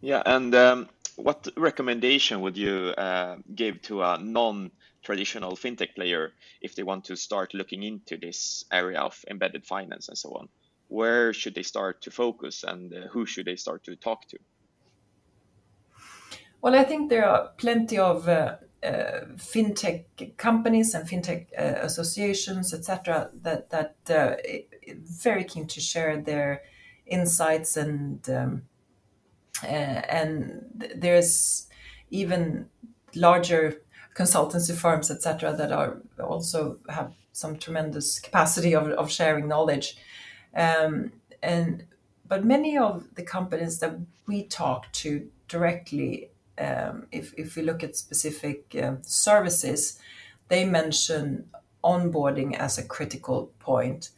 Yeah, 0.00 0.22
and 0.24 0.54
um, 0.54 0.88
what 1.16 1.48
recommendation 1.56 2.40
would 2.40 2.56
you 2.56 2.94
uh, 2.96 3.36
give 3.54 3.82
to 3.82 4.02
a 4.02 4.18
non-traditional 4.18 5.56
fintech 5.56 5.94
player 5.94 6.32
if 6.62 6.74
they 6.74 6.82
want 6.82 7.04
to 7.06 7.16
start 7.16 7.52
looking 7.52 7.82
into 7.82 8.16
this 8.16 8.64
area 8.72 9.00
of 9.00 9.22
embedded 9.28 9.66
finance 9.66 10.08
and 10.08 10.16
so 10.16 10.30
on? 10.30 10.48
Where 10.88 11.32
should 11.32 11.54
they 11.54 11.62
start 11.62 12.02
to 12.02 12.10
focus, 12.10 12.64
and 12.64 12.92
uh, 12.92 13.08
who 13.12 13.26
should 13.26 13.46
they 13.46 13.56
start 13.56 13.84
to 13.84 13.96
talk 13.96 14.26
to? 14.28 14.38
Well, 16.62 16.74
I 16.74 16.84
think 16.84 17.10
there 17.10 17.26
are 17.26 17.50
plenty 17.56 17.98
of 17.98 18.28
uh, 18.28 18.56
uh, 18.82 19.26
fintech 19.36 20.36
companies 20.36 20.94
and 20.94 21.08
fintech 21.08 21.46
uh, 21.58 21.80
associations, 21.84 22.74
etc., 22.74 23.30
that 23.42 23.70
that 23.70 23.96
uh, 24.08 24.36
very 24.94 25.44
keen 25.44 25.66
to 25.68 25.80
share 25.80 26.20
their 26.20 26.62
insights 27.06 27.76
and 27.76 28.28
um, 28.30 28.62
and 29.64 30.90
there's 30.94 31.66
even 32.10 32.68
larger 33.14 33.80
consultancy 34.14 34.74
firms, 34.74 35.10
etc., 35.10 35.52
that 35.52 35.72
are 35.72 35.98
also 36.18 36.78
have 36.88 37.12
some 37.32 37.56
tremendous 37.56 38.18
capacity 38.18 38.74
of, 38.74 38.88
of 38.88 39.10
sharing 39.10 39.48
knowledge. 39.48 39.96
Um, 40.54 41.12
and 41.42 41.84
but 42.26 42.44
many 42.44 42.76
of 42.78 43.06
the 43.14 43.22
companies 43.22 43.78
that 43.80 43.96
we 44.26 44.44
talk 44.44 44.90
to 44.92 45.28
directly, 45.48 46.30
um, 46.58 47.06
if 47.12 47.34
if 47.36 47.56
we 47.56 47.62
look 47.62 47.82
at 47.82 47.96
specific 47.96 48.76
um, 48.82 48.98
services, 49.02 49.98
they 50.48 50.64
mention 50.64 51.48
onboarding 51.82 52.54
as 52.56 52.78
a 52.78 52.84
critical 52.84 53.52
point. 53.58 54.10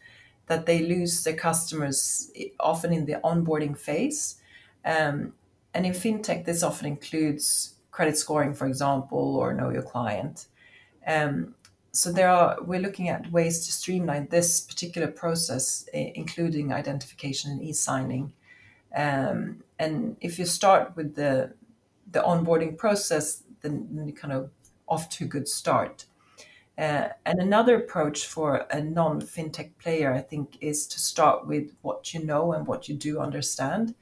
That 0.46 0.66
they 0.66 0.82
lose 0.82 1.22
their 1.24 1.36
customers 1.36 2.30
often 2.58 2.92
in 2.92 3.06
the 3.06 3.20
onboarding 3.24 3.78
phase, 3.78 4.41
um, 4.84 5.34
and 5.74 5.86
in 5.86 5.92
fintech, 5.92 6.44
this 6.44 6.62
often 6.62 6.86
includes 6.86 7.74
credit 7.90 8.16
scoring, 8.16 8.54
for 8.54 8.66
example, 8.66 9.36
or 9.36 9.52
know 9.52 9.70
your 9.70 9.82
client. 9.82 10.46
Um, 11.06 11.54
so 11.92 12.10
there 12.10 12.28
are 12.28 12.58
we're 12.62 12.80
looking 12.80 13.08
at 13.08 13.30
ways 13.30 13.66
to 13.66 13.72
streamline 13.72 14.28
this 14.28 14.60
particular 14.60 15.08
process, 15.08 15.86
including 15.92 16.72
identification 16.72 17.52
and 17.52 17.62
e-signing. 17.62 18.32
Um, 18.94 19.62
and 19.78 20.16
if 20.20 20.38
you 20.38 20.46
start 20.46 20.96
with 20.96 21.14
the 21.14 21.52
the 22.10 22.20
onboarding 22.20 22.76
process, 22.76 23.42
then 23.60 24.04
you 24.06 24.12
kind 24.12 24.32
of 24.32 24.50
off 24.88 25.08
to 25.10 25.24
a 25.24 25.28
good 25.28 25.48
start. 25.48 26.06
Uh, 26.78 27.08
and 27.26 27.38
another 27.38 27.76
approach 27.76 28.26
for 28.26 28.66
a 28.70 28.80
non 28.82 29.20
fintech 29.20 29.70
player, 29.78 30.12
I 30.12 30.20
think, 30.20 30.56
is 30.60 30.86
to 30.88 30.98
start 30.98 31.46
with 31.46 31.72
what 31.82 32.14
you 32.14 32.24
know 32.24 32.52
and 32.52 32.66
what 32.66 32.88
you 32.88 32.94
do 32.94 33.20
understand. 33.20 33.94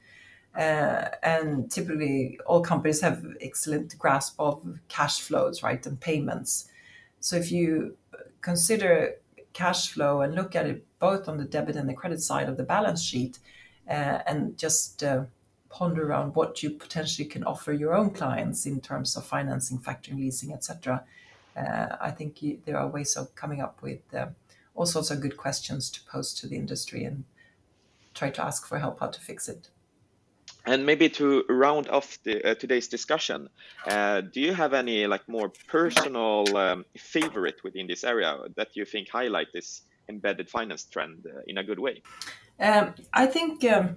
Uh, 0.57 1.09
and 1.23 1.71
typically, 1.71 2.39
all 2.47 2.61
companies 2.61 3.01
have 3.01 3.25
excellent 3.41 3.97
grasp 3.99 4.35
of 4.39 4.81
cash 4.89 5.21
flows, 5.21 5.63
right, 5.63 5.85
and 5.87 6.01
payments. 6.01 6.69
So 7.21 7.37
if 7.37 7.53
you 7.53 7.97
consider 8.41 9.15
cash 9.53 9.91
flow 9.91 10.23
and 10.23 10.35
look 10.35 10.57
at 10.57 10.67
it 10.67 10.85
both 10.99 11.29
on 11.29 11.39
the 11.39 11.45
debit 11.45 11.77
and 11.77 11.89
the 11.89 11.95
credit 11.95 12.21
side 12.21 12.49
of 12.49 12.57
the 12.57 12.63
balance 12.63 13.03
sheet, 13.03 13.39
uh, 13.89 14.21
and 14.27 14.57
just 14.59 15.03
uh, 15.03 15.25
ponder 15.69 16.09
around 16.09 16.35
what 16.35 16.63
you 16.63 16.71
potentially 16.71 17.27
can 17.27 17.45
offer 17.45 17.73
your 17.73 17.95
own 17.95 18.11
clients 18.11 18.67
in 18.67 18.81
terms 18.81 19.17
of 19.17 19.25
financing, 19.25 19.79
factoring, 19.79 20.17
leasing, 20.19 20.53
etc. 20.53 21.05
I 21.57 22.11
think 22.11 22.65
there 22.65 22.79
are 22.79 22.89
ways 22.89 23.17
of 23.17 23.35
coming 23.35 23.61
up 23.61 23.83
with 23.83 24.01
all 24.75 24.87
sorts 24.87 25.11
of 25.11 25.21
good 25.21 25.37
questions 25.37 25.91
to 25.91 26.01
pose 26.05 26.33
to 26.35 26.47
the 26.47 26.57
industry 26.57 27.05
and 27.05 27.25
try 28.15 28.31
to 28.31 28.43
ask 28.43 28.67
for 28.67 28.79
help 28.79 29.01
how 29.01 29.09
to 29.09 29.21
fix 29.21 29.49
it. 29.49 29.69
And 30.71 30.87
maybe 30.87 31.09
to 31.09 31.45
round 31.49 31.89
off 31.89 32.17
the, 32.23 32.35
uh, 32.45 32.55
today's 32.55 32.87
discussion, 32.87 33.49
uh, 33.89 34.21
do 34.21 34.41
you 34.41 34.55
have 34.55 34.73
any 34.73 35.05
like 35.09 35.29
more 35.29 35.51
personal 35.67 36.57
um, 36.57 36.85
favorite 36.97 37.65
within 37.65 37.89
this 37.89 38.05
area 38.05 38.39
that 38.55 38.77
you 38.77 38.85
think 38.85 39.09
highlight 39.09 39.49
this 39.53 39.83
embedded 40.09 40.49
finance 40.49 40.85
trend 40.85 41.27
uh, 41.27 41.41
in 41.49 41.59
a 41.59 41.65
good 41.65 41.81
way? 41.81 42.03
Um, 42.61 42.95
I 43.13 43.27
think 43.27 43.65
um, 43.65 43.97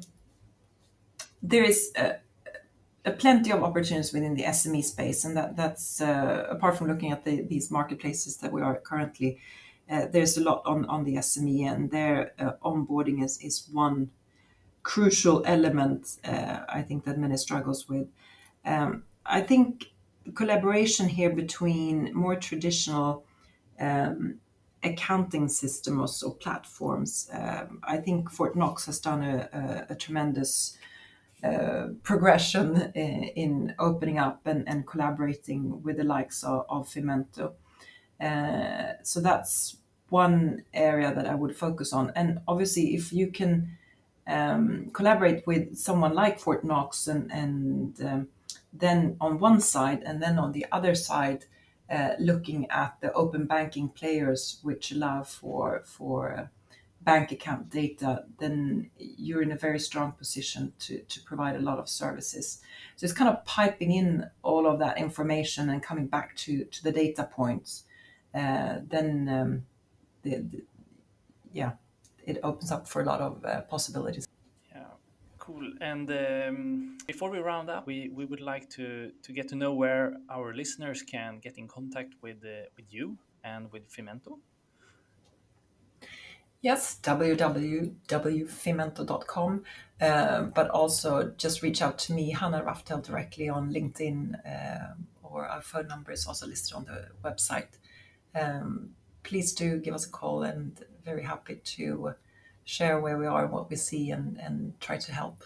there 1.43 1.63
is 1.63 1.91
a, 1.95 2.15
a 3.05 3.11
plenty 3.11 3.51
of 3.51 3.63
opportunities 3.63 4.11
within 4.11 4.33
the 4.33 4.45
SME 4.45 4.83
space, 4.83 5.25
and 5.25 5.37
that 5.37 5.55
that's 5.55 6.01
uh, 6.01 6.47
apart 6.49 6.75
from 6.77 6.87
looking 6.87 7.11
at 7.11 7.23
the, 7.23 7.43
these 7.43 7.69
marketplaces 7.69 8.37
that 8.37 8.51
we 8.51 8.63
are 8.63 8.79
currently. 8.79 9.37
Uh, 9.87 10.07
there's 10.11 10.37
a 10.37 10.41
lot 10.41 10.63
on, 10.65 10.85
on 10.85 11.03
the 11.03 11.17
SME, 11.17 11.71
and 11.71 11.91
their 11.91 12.31
uh, 12.39 12.53
onboarding 12.65 13.23
is, 13.23 13.37
is 13.41 13.69
one 13.71 14.09
crucial 14.83 15.41
element 15.45 16.17
uh, 16.25 16.59
I 16.69 16.81
think 16.81 17.05
that 17.05 17.17
many 17.17 17.37
struggles 17.37 17.87
with. 17.87 18.07
Um, 18.65 19.03
I 19.25 19.41
think 19.41 19.93
collaboration 20.35 21.09
here 21.09 21.29
between 21.29 22.13
more 22.13 22.35
traditional 22.35 23.25
um, 23.79 24.39
accounting 24.83 25.47
systems 25.47 26.21
or 26.23 26.35
platforms. 26.35 27.29
Um, 27.31 27.79
I 27.83 27.97
think 27.97 28.29
Fortnox 28.29 28.85
has 28.85 28.99
done 28.99 29.23
a, 29.23 29.49
a, 29.89 29.93
a 29.93 29.95
tremendous 29.95 30.77
uh, 31.43 31.87
progression 32.03 32.91
in, 32.95 33.23
in, 33.35 33.75
opening 33.77 34.17
up 34.17 34.45
and, 34.45 34.67
and, 34.67 34.87
collaborating 34.87 35.83
with 35.83 35.97
the 35.97 36.03
likes 36.05 36.41
of, 36.41 36.65
of 36.69 36.87
Fimento. 36.87 37.53
Uh, 38.21 38.93
so 39.03 39.19
that's 39.19 39.75
one 40.07 40.63
area 40.73 41.13
that 41.13 41.27
I 41.27 41.35
would 41.35 41.53
focus 41.53 41.91
on. 41.91 42.13
And 42.15 42.39
obviously, 42.47 42.95
if 42.95 43.11
you 43.11 43.27
can 43.27 43.77
um, 44.27 44.89
collaborate 44.93 45.45
with 45.45 45.75
someone 45.77 46.13
like 46.13 46.39
Fortnox 46.39 47.07
and, 47.07 47.31
and 47.31 48.01
um, 48.01 48.27
then 48.71 49.17
on 49.19 49.39
one 49.39 49.59
side 49.59 50.01
and 50.05 50.21
then 50.21 50.39
on 50.39 50.51
the 50.51 50.65
other 50.71 50.95
side 50.95 51.45
uh, 51.89 52.11
looking 52.19 52.69
at 52.69 52.95
the 53.01 53.11
open 53.13 53.45
banking 53.45 53.89
players 53.89 54.59
which 54.63 54.91
allow 54.91 55.23
for 55.23 55.83
for 55.85 56.33
uh, 56.33 56.47
bank 57.01 57.33
account 57.33 57.69
data 57.69 58.23
then 58.39 58.89
you're 58.97 59.41
in 59.41 59.51
a 59.51 59.57
very 59.57 59.79
strong 59.79 60.13
position 60.13 60.71
to, 60.79 60.99
to 61.03 61.21
provide 61.21 61.55
a 61.55 61.59
lot 61.59 61.77
of 61.77 61.89
services. 61.89 62.61
So 62.95 63.03
it's 63.03 63.13
kind 63.13 63.29
of 63.29 63.43
piping 63.43 63.91
in 63.91 64.29
all 64.41 64.65
of 64.65 64.79
that 64.79 64.97
information 64.97 65.69
and 65.69 65.83
coming 65.83 66.07
back 66.07 66.35
to 66.37 66.63
to 66.63 66.83
the 66.83 66.91
data 66.91 67.29
points. 67.29 67.83
Uh, 68.33 68.77
then 68.87 69.29
um, 69.29 69.65
the, 70.23 70.37
the, 70.37 70.63
yeah 71.51 71.73
it 72.25 72.39
opens 72.43 72.71
up 72.71 72.87
for 72.87 73.01
a 73.01 73.05
lot 73.05 73.21
of 73.21 73.43
uh, 73.45 73.61
possibilities. 73.61 74.27
Yeah, 74.71 74.85
cool. 75.39 75.71
And 75.81 76.09
um, 76.11 76.97
before 77.07 77.29
we 77.29 77.39
round 77.39 77.69
up, 77.69 77.87
we, 77.87 78.09
we 78.13 78.25
would 78.25 78.41
like 78.41 78.69
to, 78.71 79.11
to 79.21 79.33
get 79.33 79.47
to 79.49 79.55
know 79.55 79.73
where 79.73 80.17
our 80.29 80.53
listeners 80.53 81.01
can 81.01 81.39
get 81.39 81.57
in 81.57 81.67
contact 81.67 82.13
with 82.21 82.43
uh, 82.43 82.67
with 82.75 82.93
you 82.93 83.17
and 83.43 83.71
with 83.71 83.91
Fimento. 83.91 84.39
Yes, 86.61 86.99
www.fimento.com, 87.03 89.63
uh, 89.99 90.41
but 90.43 90.69
also 90.69 91.33
just 91.37 91.61
reach 91.61 91.81
out 91.81 91.97
to 91.99 92.13
me, 92.13 92.31
Hannah 92.31 92.63
Raftel, 92.63 93.03
directly 93.03 93.49
on 93.49 93.73
LinkedIn, 93.73 94.39
uh, 94.47 94.93
or 95.23 95.45
our 95.45 95.61
phone 95.61 95.89
number 95.89 96.13
is 96.13 96.25
also 96.25 96.47
listed 96.47 96.73
on 96.73 96.85
the 96.85 97.09
website. 97.21 97.77
Um, 98.33 98.95
please 99.23 99.53
do 99.53 99.79
give 99.79 99.93
us 99.93 100.05
a 100.05 100.09
call 100.09 100.43
and 100.43 100.83
very 101.03 101.23
happy 101.23 101.55
to 101.63 102.13
share 102.65 102.99
where 102.99 103.17
we 103.17 103.25
are 103.25 103.43
and 103.43 103.51
what 103.51 103.69
we 103.69 103.75
see 103.75 104.11
and, 104.11 104.37
and 104.37 104.79
try 104.79 104.97
to 104.97 105.11
help. 105.11 105.43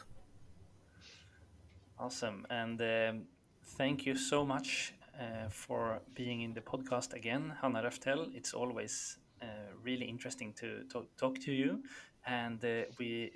Awesome. 2.00 2.46
And 2.50 2.80
um, 2.82 3.24
thank 3.66 4.06
you 4.06 4.16
so 4.16 4.46
much 4.46 4.94
uh, 5.20 5.50
for 5.50 6.00
being 6.14 6.42
in 6.42 6.54
the 6.54 6.62
podcast 6.62 7.14
again, 7.14 7.56
Hanna 7.62 7.82
Raftel. 7.82 8.36
It's 8.36 8.54
always 8.54 9.18
uh, 9.42 9.46
really 9.84 10.06
interesting 10.06 10.54
to 10.54 10.84
talk, 10.92 11.08
talk 11.18 11.40
to 11.40 11.52
you. 11.52 11.82
And 12.26 12.64
uh, 12.64 12.84
we 13.00 13.32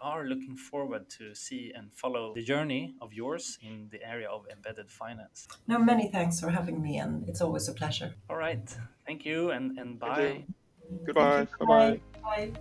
are 0.00 0.24
looking 0.24 0.56
forward 0.56 1.08
to 1.18 1.34
see 1.34 1.72
and 1.74 1.92
follow 1.92 2.34
the 2.34 2.42
journey 2.42 2.94
of 3.00 3.12
yours 3.12 3.58
in 3.62 3.88
the 3.90 4.02
area 4.06 4.28
of 4.28 4.46
embedded 4.50 4.90
finance. 4.90 5.48
No, 5.66 5.78
many 5.78 6.08
thanks 6.08 6.40
for 6.40 6.50
having 6.50 6.82
me, 6.82 6.98
and 6.98 7.28
it's 7.28 7.40
always 7.40 7.68
a 7.68 7.72
pleasure. 7.72 8.14
All 8.30 8.36
right. 8.36 8.62
Thank 9.06 9.24
you 9.24 9.50
and, 9.50 9.78
and 9.78 9.98
bye. 9.98 10.44
Goodbye. 11.04 11.46
Bye-bye. 11.60 12.00
Bye. 12.22 12.52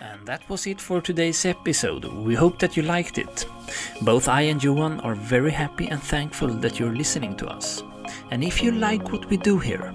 And 0.00 0.26
that 0.26 0.48
was 0.50 0.66
it 0.66 0.80
for 0.80 1.00
today's 1.00 1.44
episode. 1.46 2.04
We 2.04 2.34
hope 2.34 2.58
that 2.58 2.76
you 2.76 2.82
liked 2.82 3.16
it. 3.16 3.46
Both 4.02 4.28
I 4.28 4.42
and 4.42 4.62
Johan 4.62 5.00
are 5.00 5.14
very 5.14 5.50
happy 5.50 5.86
and 5.88 6.02
thankful 6.02 6.48
that 6.48 6.78
you're 6.78 6.94
listening 6.94 7.36
to 7.36 7.46
us. 7.46 7.82
And 8.30 8.44
if 8.44 8.62
you 8.62 8.72
like 8.72 9.10
what 9.12 9.30
we 9.30 9.38
do 9.38 9.58
here, 9.58 9.94